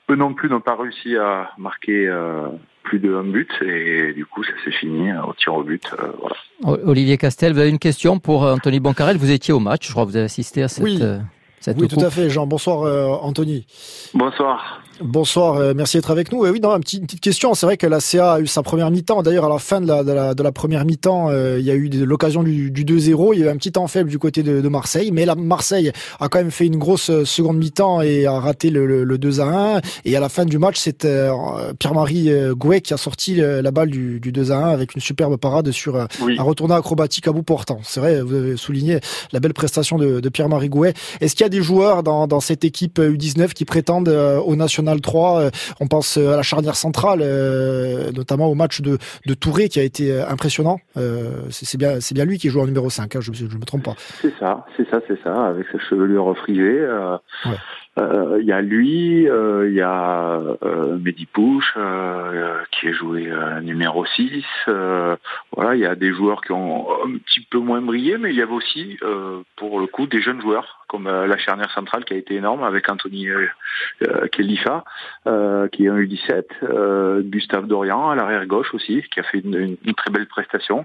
Eux 0.09 0.17
non 0.17 0.33
plus 0.33 0.49
n'ont 0.49 0.61
pas 0.61 0.77
réussi 0.77 1.17
à 1.17 1.51
marquer 1.59 2.07
euh, 2.09 2.47
plus 2.85 3.01
d'un 3.01 3.25
but 3.25 3.51
et 3.61 4.13
du 4.13 4.25
coup 4.25 4.43
ça 4.45 4.53
s'est 4.65 4.71
fini 4.71 5.11
euh, 5.11 5.23
au 5.23 5.35
tir 5.35 5.55
au 5.55 5.65
but. 5.65 5.85
Euh, 5.99 6.79
Olivier 6.87 7.19
Castel, 7.19 7.53
vous 7.53 7.59
avez 7.59 7.71
une 7.71 7.81
question 7.81 8.21
pour 8.21 8.45
Anthony 8.45 8.79
Boncarel? 8.79 9.17
Vous 9.17 9.33
étiez 9.33 9.53
au 9.53 9.59
match, 9.59 9.89
je 9.89 9.93
crois 9.93 10.05
que 10.05 10.11
vous 10.11 10.17
avez 10.17 10.27
assisté 10.27 10.63
à 10.63 10.69
cette. 10.69 10.85
Oui, 10.85 11.01
oui 11.03 11.89
tout 11.89 12.01
à 12.01 12.11
fait, 12.11 12.31
Jean. 12.31 12.47
Bonsoir 12.47 13.25
Anthony. 13.25 13.67
Bonsoir. 14.15 14.81
Bonsoir, 15.05 15.57
euh, 15.57 15.73
merci 15.75 15.97
d'être 15.97 16.12
avec 16.12 16.31
nous. 16.31 16.47
Et 16.47 16.51
oui, 16.51 16.61
non, 16.61 16.77
une 16.77 16.83
petite, 16.83 17.21
question. 17.21 17.55
C'est 17.55 17.67
vrai 17.67 17.77
que 17.77 17.87
la 17.87 17.99
CA 17.99 18.35
a 18.35 18.41
eu 18.41 18.47
sa 18.47 18.62
première 18.62 18.91
mi-temps. 18.91 19.23
D'ailleurs, 19.23 19.47
à 19.47 19.49
la 19.49 19.59
fin 19.59 19.81
de 19.81 19.87
la, 19.87 20.05
de 20.05 20.12
la, 20.12 20.35
de 20.35 20.43
la 20.43 20.53
première 20.53 20.85
mi-temps, 20.85 21.29
euh, 21.29 21.57
il 21.59 21.65
y 21.65 21.71
a 21.71 21.75
eu 21.75 21.88
l'occasion 22.05 22.45
du, 22.45 22.71
du 22.71 22.85
2-0. 22.85 23.31
Il 23.33 23.41
y 23.41 23.43
a 23.43 23.47
eu 23.47 23.49
un 23.49 23.57
petit 23.57 23.73
temps 23.73 23.87
faible 23.88 24.11
du 24.11 24.19
côté 24.19 24.45
de, 24.45 24.61
de, 24.61 24.69
Marseille. 24.69 25.11
Mais 25.12 25.25
la 25.25 25.35
Marseille 25.35 25.91
a 26.21 26.29
quand 26.29 26.38
même 26.38 26.53
fait 26.53 26.67
une 26.67 26.77
grosse 26.77 27.11
euh, 27.11 27.25
seconde 27.25 27.59
mi-temps 27.59 28.01
et 28.01 28.27
a 28.27 28.38
raté 28.38 28.71
le, 28.71 28.87
le, 28.87 29.19
2-1. 29.19 29.83
Et 30.05 30.17
à 30.17 30.21
la 30.21 30.29
fin 30.29 30.45
du 30.45 30.59
match, 30.59 30.79
c'est 30.79 31.07
Pierre-Marie 31.79 32.31
Gouet 32.57 32.81
qui 32.81 32.95
a 32.95 32.97
sorti 32.97 33.37
la 33.37 33.71
balle 33.71 33.91
du, 33.91 34.21
du 34.21 34.33
2-1 34.33 34.73
avec 34.73 34.95
une 34.95 35.01
superbe 35.01 35.37
parade 35.37 35.71
sur 35.73 35.97
un 35.97 36.09
retourné 36.43 36.75
acrobatique 36.75 37.27
à 37.29 37.33
bout 37.33 37.43
portant. 37.43 37.81
C'est 37.83 38.01
vrai, 38.01 38.21
vous 38.21 38.35
avez 38.35 38.57
souligné 38.57 39.01
la 39.33 39.41
belle 39.41 39.55
prestation 39.55 39.99
de, 39.99 40.21
de 40.21 40.29
Pierre-Marie 40.29 40.69
Gouet. 40.69 40.95
Est-ce 41.21 41.35
qu'il 41.35 41.45
y 41.45 41.47
a 41.47 41.51
des 41.51 41.62
joueurs 41.62 42.03
dans, 42.03 42.27
dans 42.27 42.41
cette 42.41 42.65
équipe 42.65 42.99
U19 42.99 43.53
qui 43.53 43.65
prétendent 43.65 44.09
au 44.09 44.57
national 44.57 44.91
3. 45.00 45.40
Euh, 45.40 45.50
on 45.81 45.87
pense 45.87 46.18
euh, 46.18 46.33
à 46.33 46.37
la 46.37 46.42
charnière 46.42 46.76
centrale, 46.76 47.20
euh, 47.22 48.11
notamment 48.12 48.46
au 48.46 48.55
match 48.55 48.81
de, 48.81 48.98
de 49.26 49.35
Touré 49.35 49.68
qui 49.68 49.81
a 49.81 49.83
été 49.83 50.20
impressionnant. 50.20 50.78
c'est 51.50 51.78
bien, 51.78 52.00
c'est 52.00 52.14
bien 52.14 52.24
lui 52.24 52.38
qui 52.38 52.48
joue 52.48 52.61
en 52.61 52.66
numéro 52.66 52.90
5, 52.90 53.16
hein, 53.16 53.20
je 53.20 53.31
ne 53.31 53.59
me 53.59 53.64
trompe 53.64 53.85
pas. 53.85 53.94
C'est 54.20 54.35
ça, 54.38 54.64
c'est 54.76 54.88
ça, 54.90 55.00
c'est 55.09 55.20
ça, 55.22 55.46
avec 55.46 55.66
sa 55.72 55.78
chevelure 55.78 56.37
frisée. 56.37 56.81
Euh, 56.81 57.16
il 57.98 58.46
y 58.46 58.52
a 58.52 58.61
lui, 58.62 59.28
euh, 59.28 59.68
il 59.68 59.74
y 59.74 59.83
a 59.83 60.40
euh, 60.62 60.98
Mehdi 60.98 61.26
Pouche 61.26 61.76
qui 62.70 62.88
est 62.88 62.92
joué 62.92 63.31
numéro 63.62 64.05
6. 64.07 64.44
voilà, 64.66 65.74
il 65.74 65.81
y 65.81 65.87
a 65.87 65.94
des 65.94 66.12
joueurs 66.12 66.40
qui 66.42 66.52
ont 66.52 66.88
un 67.05 67.18
petit 67.18 67.40
peu 67.40 67.59
moins 67.59 67.81
brillé, 67.81 68.16
mais 68.18 68.31
il 68.31 68.37
y 68.37 68.42
avait 68.42 68.52
aussi, 68.52 68.98
pour 69.57 69.81
le 69.81 69.87
coup, 69.87 70.07
des 70.07 70.20
jeunes 70.20 70.40
joueurs 70.40 70.78
comme 70.88 71.09
la 71.09 71.38
charnière 71.38 71.70
centrale 71.72 72.05
qui 72.05 72.12
a 72.12 72.16
été 72.18 72.35
énorme 72.35 72.64
avec 72.64 72.90
Anthony 72.90 73.28
Kelifa 74.33 74.85
qui 75.72 75.85
est 75.85 75.88
un 75.88 75.98
U17, 75.98 77.22
Gustave 77.22 77.66
Dorian 77.66 78.11
à 78.11 78.14
l'arrière 78.14 78.46
gauche 78.46 78.74
aussi 78.74 79.02
qui 79.12 79.20
a 79.20 79.22
fait 79.22 79.38
une, 79.38 79.76
une 79.85 79.94
très 79.94 80.11
belle 80.11 80.26
prestation. 80.26 80.85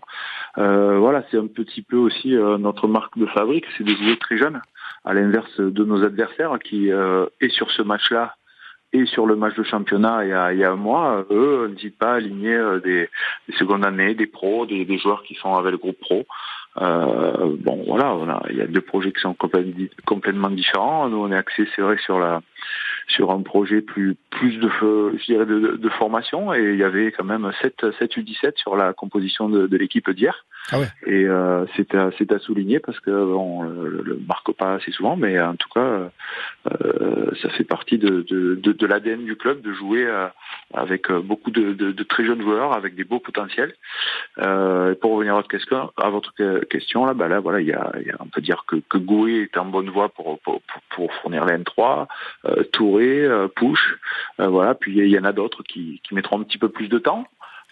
voilà, 0.56 1.24
c'est 1.32 1.38
un 1.38 1.48
petit 1.48 1.82
peu 1.82 1.98
aussi 1.98 2.34
notre 2.36 2.88
marque 2.88 3.18
de 3.18 3.26
fabrique, 3.28 3.66
c'est 3.78 3.84
de 3.84 3.94
jouer 3.96 4.18
très 4.18 4.38
jeunes 4.38 4.62
à 5.06 5.14
l'inverse 5.14 5.60
de 5.60 5.84
nos 5.84 6.04
adversaires 6.04 6.58
qui 6.64 6.92
euh, 6.92 7.26
est 7.42 7.50
sur 7.50 7.72
ce 7.72 7.82
match-là 7.82 8.36
et 8.94 9.06
sur 9.06 9.26
le 9.26 9.36
match 9.36 9.56
de 9.56 9.64
championnat 9.64 10.24
il 10.24 10.30
y 10.30 10.34
a, 10.34 10.54
il 10.54 10.60
y 10.60 10.64
a 10.64 10.72
un 10.72 10.76
mois, 10.76 11.26
eux 11.30 11.68
n'hésitent 11.68 11.98
pas 11.98 12.14
à 12.14 12.16
aligner 12.16 12.54
euh, 12.56 12.80
des, 12.80 13.10
des, 13.48 13.56
secondes 13.58 13.86
années, 13.86 14.16
des 14.16 14.28
pros, 14.28 14.66
des, 14.66 14.86
des, 14.86 14.98
joueurs 14.98 15.24
qui 15.24 15.36
sont 15.36 15.56
avec 15.56 15.72
le 15.72 15.78
groupe 15.78 16.00
pro. 16.00 16.26
Euh, 16.82 17.56
bon 17.60 17.84
voilà, 17.88 18.16
il 18.50 18.58
y 18.58 18.62
a 18.62 18.68
deux 18.68 18.82
projets 18.82 19.12
qui 19.12 19.22
sont 19.22 19.36
complètement 20.06 20.50
différents. 20.50 21.10
Nous 21.10 21.18
on 21.18 21.32
est 21.32 21.38
axé 21.38 21.68
c'est 21.76 21.82
vrai 21.82 21.98
sur 21.98 22.20
la 22.20 22.42
sur 23.08 23.32
un 23.32 23.42
projet 23.42 23.82
plus 23.82 24.16
plus 24.30 24.58
de 24.58 24.70
je 24.70 25.26
dirais 25.26 25.46
de, 25.46 25.78
de, 25.78 25.90
formation 25.90 26.54
et 26.54 26.74
il 26.74 26.78
y 26.78 26.84
avait 26.84 27.12
quand 27.12 27.24
même 27.24 27.50
7 27.62 27.86
7 27.98 28.18
U17 28.18 28.58
sur 28.58 28.76
la 28.76 28.94
composition 28.94 29.50
de, 29.50 29.66
de 29.66 29.78
l'équipe 29.78 30.10
d'hier. 30.12 30.46
Ah 30.72 30.80
ouais. 30.80 30.88
Et 31.06 31.26
euh, 31.26 31.66
c'est 31.76 31.96
à 31.96 32.12
c'est 32.18 32.32
à 32.34 32.40
souligner 32.40 32.80
parce 32.80 33.00
que 33.00 33.12
on 33.12 33.64
le, 33.64 34.02
le, 34.04 34.20
marque 34.28 34.52
pas 34.52 34.74
assez 34.74 34.92
souvent, 34.92 35.16
mais 35.16 35.40
en 35.40 35.56
tout 35.56 35.70
cas 35.74 36.10
euh, 36.70 37.32
ça 37.42 37.50
fait 37.50 37.64
partie 37.64 37.98
de 37.98 38.26
de, 38.28 38.56
de, 38.56 38.86
l'ADN 38.86 39.24
du 39.24 39.38
club 39.38 39.62
de 39.62 39.72
jouer 39.74 40.06
euh, 40.06 40.28
avec 40.74 41.10
beaucoup 41.12 41.52
de, 41.52 41.74
de, 41.74 42.04
très 42.04 42.26
jeunes 42.26 42.42
joueurs 42.42 42.74
avec 42.74 42.96
des 42.96 43.06
beaux 43.06 43.20
potentiels. 43.20 43.74
Euh, 44.40 44.94
pour 44.96 45.14
revenir 45.14 45.34
à 45.34 45.38
votre 45.38 45.48
question, 45.48 45.92
à 45.98 46.10
votre 46.10 46.34
question 46.66 47.06
là, 47.06 47.14
bah 47.14 47.30
là 47.30 47.40
voilà, 47.40 47.62
il 47.62 47.68
y 47.68 47.74
a, 47.74 47.92
y 48.06 48.12
a, 48.12 48.18
on 48.20 48.28
peut 48.28 48.42
dire 48.42 48.66
que 48.68 48.76
que 48.90 48.98
Goué 48.98 49.44
est 49.44 49.58
en 49.58 49.66
bonne 49.66 49.90
voie 49.90 50.10
pour 50.10 50.40
pour, 50.40 50.62
pour 50.90 51.14
fournir 51.16 51.46
la 51.46 51.58
N3, 51.58 52.08
euh, 52.46 52.64
Touré, 52.72 52.97
euh, 53.06 53.48
Push, 53.48 53.98
euh, 54.40 54.48
voilà, 54.48 54.76
puis 54.76 54.98
il 54.98 55.08
y 55.08 55.20
en 55.20 55.24
a 55.24 55.34
d'autres 55.34 55.64
qui, 55.64 56.02
qui 56.08 56.16
mettront 56.16 56.40
un 56.40 56.44
petit 56.44 56.58
peu 56.58 56.70
plus 56.70 56.88
de 56.88 57.00
temps. 57.00 57.26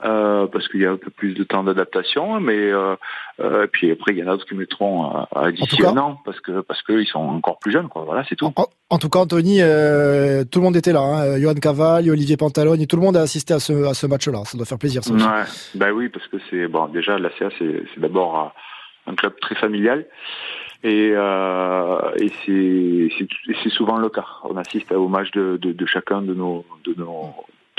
Euh, 0.03 0.45
parce 0.47 0.67
qu'il 0.67 0.81
y 0.81 0.85
a 0.85 0.91
un 0.91 0.97
peu 0.97 1.09
plus 1.09 1.33
de 1.33 1.45
temps 1.45 1.63
d'adaptation, 1.63 2.41
mais 2.41 2.69
euh, 2.69 2.97
euh, 3.39 3.65
puis 3.71 3.89
après 3.91 4.11
il 4.11 4.17
y 4.17 4.23
en 4.23 4.27
a 4.27 4.31
d'autres 4.31 4.45
qui 4.45 4.53
mettront 4.53 5.05
à, 5.05 5.51
d'ici 5.53 5.85
un 5.85 5.95
an 5.95 6.19
parce 6.25 6.41
que 6.41 6.59
parce 6.59 6.81
qu'ils 6.81 7.07
sont 7.07 7.21
encore 7.21 7.59
plus 7.59 7.71
jeunes, 7.71 7.87
quoi. 7.87 8.03
Voilà, 8.03 8.25
c'est 8.27 8.35
tout. 8.35 8.51
En, 8.89 8.97
tout 8.97 9.09
cas, 9.09 9.19
Anthony, 9.19 9.59
tout 9.59 10.59
le 10.59 10.61
monde 10.61 10.75
était 10.75 10.91
là. 10.91 10.99
Hein. 10.99 11.39
Johan 11.39 11.53
Caval, 11.53 12.09
Olivier 12.09 12.35
Pantalone, 12.35 12.85
tout 12.87 12.97
le 12.97 13.03
monde 13.03 13.15
a 13.15 13.21
assisté 13.21 13.53
à 13.53 13.59
ce 13.59 13.85
à 13.85 13.93
ce 13.93 14.05
match-là. 14.05 14.43
Ça 14.43 14.57
doit 14.57 14.65
faire 14.65 14.77
plaisir. 14.77 15.01
Ça. 15.01 15.13
Ouais, 15.13 15.45
bah 15.75 15.93
oui, 15.93 16.09
parce 16.09 16.27
que 16.27 16.37
c'est 16.49 16.67
bon. 16.67 16.87
Déjà, 16.87 17.17
la 17.17 17.29
CA, 17.39 17.47
c'est 17.57 17.85
d'abord 17.97 18.53
un 19.07 19.15
club 19.15 19.33
très 19.39 19.55
familial. 19.55 20.05
Et, 20.87 21.09
et 22.21 22.31
c'est 22.43 23.69
souvent 23.69 23.97
le 23.97 24.09
cas. 24.09 24.25
On 24.43 24.55
assiste 24.55 24.91
au 24.91 25.07
match 25.07 25.31
de, 25.31 25.85
chacun 25.85 26.21
de 26.21 26.33
nos 26.33 26.63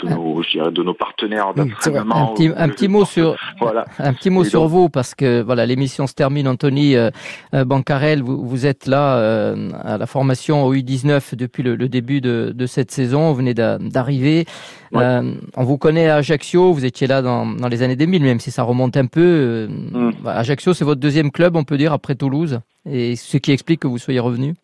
de 0.03 0.09
nos, 0.09 0.71
de 0.71 0.83
nos 0.83 0.95
partenaires 0.95 1.53
Un 1.57 1.67
petit, 1.67 2.51
un 2.55 2.69
petit 2.69 2.89
mot 2.89 3.05
sur, 3.05 3.37
voilà. 3.61 3.87
un 3.99 4.13
petit 4.13 4.31
mot 4.31 4.45
sur 4.45 4.67
vous 4.69 4.89
parce 4.89 5.15
que 5.15 5.43
voilà, 5.43 5.65
l'émission 5.65 6.07
se 6.07 6.15
termine. 6.15 6.49
Anthony 6.49 6.97
euh, 6.97 7.11
euh, 7.55 7.65
Bancarel, 7.65 8.23
vous, 8.23 8.47
vous, 8.47 8.67
êtes 8.67 8.87
là 8.87 9.17
euh, 9.17 9.71
à 9.83 9.97
la 9.97 10.07
formation 10.07 10.65
au 10.65 10.75
U19 10.75 11.35
depuis 11.35 11.63
le, 11.63 11.77
le 11.77 11.89
début 11.89 12.21
de, 12.21 12.53
de, 12.55 12.67
cette 12.67 12.91
saison. 12.91 13.31
Vous 13.31 13.37
venez 13.37 13.55
d'arriver. 13.55 14.47
Euh, 14.95 15.35
on 15.57 15.65
vous 15.65 15.79
connaît 15.79 16.09
à 16.09 16.17
Ajaccio. 16.17 16.73
Vous 16.73 16.85
étiez 16.85 17.07
là 17.07 17.23
dans, 17.23 17.47
dans, 17.47 17.69
les 17.69 17.83
années 17.83 17.97
2000, 17.97 18.23
même 18.23 18.41
si 18.41 18.51
ça 18.51 18.63
remonte 18.63 18.97
un 18.97 19.07
peu. 19.07 19.69
Mm. 19.69 20.27
Ajaccio, 20.27 20.75
c'est 20.75 20.85
votre 20.85 21.01
deuxième 21.01 21.31
club, 21.31 21.57
on 21.57 21.65
peut 21.65 21.79
dire, 21.79 21.93
après 21.93 22.15
Toulouse, 22.15 22.61
et 22.89 23.17
ce 23.17 23.39
qui 23.39 23.53
explique 23.53 23.81
que 23.81 23.89
vous 23.89 23.99
soyez 23.99 24.21
revenu. 24.21 24.55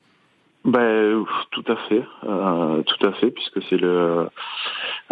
Ben, 0.64 1.25
tout 1.51 1.64
à 1.66 1.77
fait, 1.88 2.05
euh, 2.25 2.83
tout 2.83 3.07
à 3.07 3.12
fait, 3.12 3.33
puisque 3.33 3.61
c'est 3.68 3.77
le. 3.77 4.29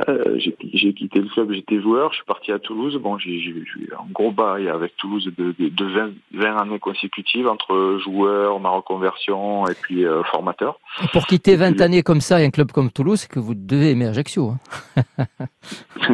Euh, 0.08 0.38
j'ai 0.38 0.94
quitté 0.94 1.18
le 1.18 1.28
club, 1.28 1.50
j'étais 1.52 1.80
joueur, 1.80 2.12
je 2.12 2.16
suis 2.16 2.24
parti 2.24 2.52
à 2.52 2.60
Toulouse. 2.60 2.96
Bon, 3.02 3.18
j'ai 3.18 3.32
eu 3.32 3.90
un 3.98 4.10
gros 4.12 4.30
bail 4.30 4.68
avec 4.68 4.96
Toulouse 4.96 5.28
de, 5.36 5.52
de, 5.58 5.68
de 5.68 5.84
20, 5.84 6.10
20, 6.34 6.56
années 6.56 6.78
consécutives 6.78 7.48
entre 7.48 7.98
joueur, 8.02 8.60
ma 8.60 8.70
reconversion 8.70 9.66
et 9.66 9.74
puis 9.74 10.06
euh, 10.06 10.22
formateur. 10.24 10.78
pour 11.12 11.26
quitter 11.26 11.56
20 11.56 11.80
années 11.80 12.04
comme 12.04 12.20
ça 12.20 12.40
et 12.40 12.46
un 12.46 12.50
club 12.50 12.70
comme 12.70 12.90
Toulouse, 12.92 13.20
c'est 13.20 13.30
que 13.30 13.40
vous 13.40 13.54
devez 13.54 13.90
aimer 13.90 14.06
Ajaccio. 14.06 14.52
Hein 14.96 15.04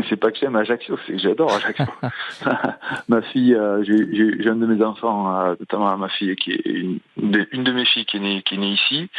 c'est 0.08 0.16
pas 0.16 0.30
que 0.30 0.38
j'aime 0.38 0.56
Ajaccio, 0.56 0.98
c'est 1.06 1.12
que 1.12 1.18
j'adore 1.18 1.52
Ajaccio. 1.52 1.86
ma 3.08 3.20
fille, 3.20 3.54
euh, 3.54 3.84
j'ai 3.84 4.48
un 4.48 4.56
de 4.56 4.66
mes 4.66 4.82
enfants, 4.82 5.38
euh, 5.40 5.54
notamment 5.60 5.96
ma 5.98 6.08
fille 6.08 6.34
qui 6.36 6.52
est 6.52 6.62
une, 6.64 7.00
une 7.52 7.64
de 7.64 7.72
mes 7.72 7.84
filles 7.84 8.06
qui 8.06 8.16
est 8.16 8.20
née, 8.20 8.42
qui 8.42 8.54
est 8.54 8.58
née 8.58 8.72
ici. 8.72 9.10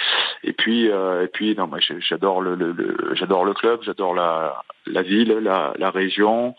Et 0.44 0.54
puis, 0.54 0.90
euh, 0.90 1.24
et 1.24 1.28
puis, 1.28 1.56
non, 1.56 1.68
moi, 1.68 1.80
j'adore 2.00 2.42
le, 2.42 2.56
le, 2.56 2.72
le 2.72 3.16
j'adore 3.16 3.46
le 3.46 3.54
club, 3.54 3.82
j'adore 3.84 4.14
la, 4.14 4.64
la 4.86 5.02
ville, 5.02 5.40
la, 5.42 5.74
la 5.78 5.90
région, 5.90 6.56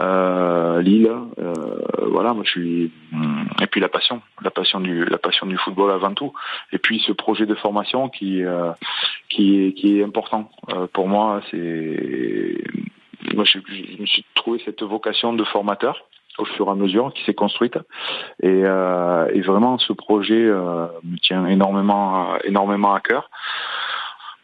euh, 0.00 0.80
l'île. 0.82 1.10
Euh, 1.38 1.52
voilà, 2.08 2.34
moi, 2.34 2.44
je 2.44 2.50
suis. 2.50 2.92
Et 3.60 3.66
puis 3.66 3.80
la 3.80 3.88
passion, 3.88 4.22
la 4.42 4.50
passion 4.50 4.80
du, 4.80 5.04
la 5.04 5.18
passion 5.18 5.46
du 5.46 5.56
football 5.56 5.90
avant 5.90 6.14
tout. 6.14 6.32
Et 6.72 6.78
puis 6.78 7.02
ce 7.06 7.12
projet 7.12 7.46
de 7.46 7.54
formation 7.54 8.08
qui, 8.08 8.44
euh, 8.44 8.72
qui 9.28 9.66
est, 9.66 9.72
qui 9.72 9.98
est 9.98 10.04
important 10.04 10.50
euh, 10.70 10.86
pour 10.92 11.08
moi. 11.08 11.40
C'est, 11.50 12.64
moi, 13.34 13.44
je, 13.44 13.58
je 13.68 14.00
me 14.00 14.06
suis 14.06 14.24
trouvé 14.34 14.60
cette 14.64 14.82
vocation 14.82 15.32
de 15.32 15.44
formateur 15.44 16.04
au 16.38 16.44
fur 16.44 16.68
et 16.68 16.70
à 16.70 16.74
mesure 16.74 17.12
qui 17.14 17.24
s'est 17.24 17.34
construite 17.34 17.76
et, 18.42 18.62
euh, 18.64 19.26
vraiment 19.44 19.78
ce 19.78 19.92
projet 19.92 20.44
euh, 20.44 20.86
me 21.04 21.18
tient 21.18 21.46
énormément 21.46 22.36
énormément 22.44 22.94
à 22.94 23.00
cœur. 23.00 23.28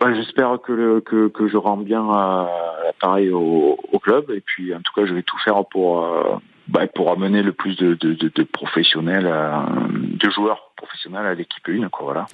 Ben, 0.00 0.14
J'espère 0.14 0.60
que, 0.62 1.00
que, 1.00 1.48
je 1.48 1.56
rends 1.56 1.76
bien 1.76 2.08
euh, 2.08 2.44
l'appareil 2.84 3.30
au, 3.30 3.76
club 4.00 4.30
et 4.30 4.40
puis 4.40 4.72
en 4.72 4.80
tout 4.80 4.92
cas 4.94 5.06
je 5.06 5.12
vais 5.12 5.24
tout 5.24 5.38
faire 5.38 5.64
pour 5.64 6.04
euh, 6.04 6.36
ben, 6.68 6.86
pour 6.86 7.10
amener 7.10 7.42
le 7.42 7.52
plus 7.52 7.76
de, 7.76 7.96
professionnels, 8.44 9.26
euh, 9.26 9.50
de 9.90 10.30
joueurs 10.30 10.70
professionnels 10.76 11.26
à 11.26 11.34
l'équipe 11.34 11.68
1 11.68 11.88
quoi 11.88 12.04
voilà. 12.04 12.26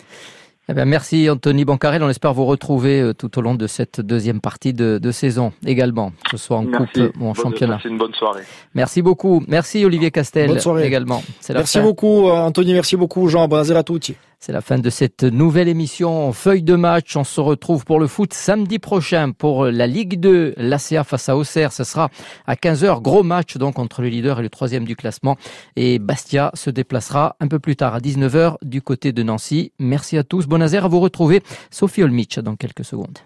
Eh 0.67 0.73
bien, 0.73 0.87
merci 0.87 1.29
Anthony 1.29 1.67
Bancarel. 1.67 2.03
On 2.03 2.09
espère 2.09 2.33
vous 2.33 2.47
retrouver 2.47 3.01
euh, 3.03 3.13
tout 3.13 3.39
au 3.39 3.43
long 3.43 3.55
de 3.55 3.67
cette 3.67 4.01
deuxième 4.01 4.41
partie 4.41 4.73
de, 4.73 4.97
de 4.99 5.11
saison 5.11 5.53
également, 5.67 6.11
que 6.25 6.39
ce 6.39 6.47
soit 6.47 6.57
en 6.57 6.63
merci. 6.63 7.01
coupe 7.03 7.17
ou 7.21 7.27
en 7.27 7.35
championnat. 7.35 7.79
une 7.85 7.99
bonne 7.99 8.15
soirée. 8.15 8.45
Merci 8.75 9.03
beaucoup. 9.03 9.43
Merci 9.47 9.85
Olivier 9.85 10.11
Castel 10.11 10.49
bonne 10.49 10.61
soirée. 10.61 10.87
également. 10.87 11.23
Merci 11.51 11.81
beaucoup 11.81 12.29
Anthony, 12.31 12.73
merci 12.73 12.97
beaucoup 12.97 13.29
Jean. 13.29 13.47
Buonasera 13.47 13.81
a 13.81 13.83
tutti. 13.83 14.17
C'est 14.45 14.53
la 14.53 14.61
fin 14.61 14.79
de 14.79 14.91
cette 14.91 15.23
nouvelle 15.23 15.69
émission 15.69 16.31
Feuille 16.35 16.63
de 16.63 16.75
match. 16.75 17.17
On 17.17 17.25
se 17.25 17.41
retrouve 17.41 17.87
pour 17.87 17.99
le 17.99 18.07
foot 18.07 18.35
samedi 18.35 18.79
prochain 18.79 19.31
pour 19.31 19.65
la 19.65 19.87
Ligue 19.87 20.21
2. 20.21 20.53
L'ACA 20.59 21.03
face 21.03 21.31
à 21.31 21.37
Auxerre, 21.39 21.73
ce 21.73 21.83
sera 21.83 22.11
à 22.47 22.55
15h. 22.55 23.01
Gros 23.01 23.23
match 23.23 23.57
donc 23.57 23.79
entre 23.79 24.03
le 24.03 24.09
leader 24.09 24.41
et 24.41 24.43
le 24.43 24.51
troisième 24.51 24.85
du 24.85 24.97
classement. 24.97 25.39
Et 25.77 25.99
Bastia 25.99 26.51
se 26.53 26.69
déplacera 26.69 27.37
un 27.41 27.49
peu 27.49 27.59
plus 27.59 27.75
tard 27.75 27.95
à 27.95 28.01
19h 28.01 28.57
du 28.61 28.83
côté 28.83 29.13
de 29.13 29.23
Nancy. 29.23 29.73
Merci 29.79 30.19
à 30.19 30.25
tous. 30.25 30.47
Bonazer 30.47 30.85
à 30.85 30.89
vous 30.89 31.01
retrouver. 31.01 31.43
Sophie 31.71 32.03
Olmich 32.03 32.39
dans 32.39 32.55
quelques 32.55 32.85
secondes. 32.85 33.21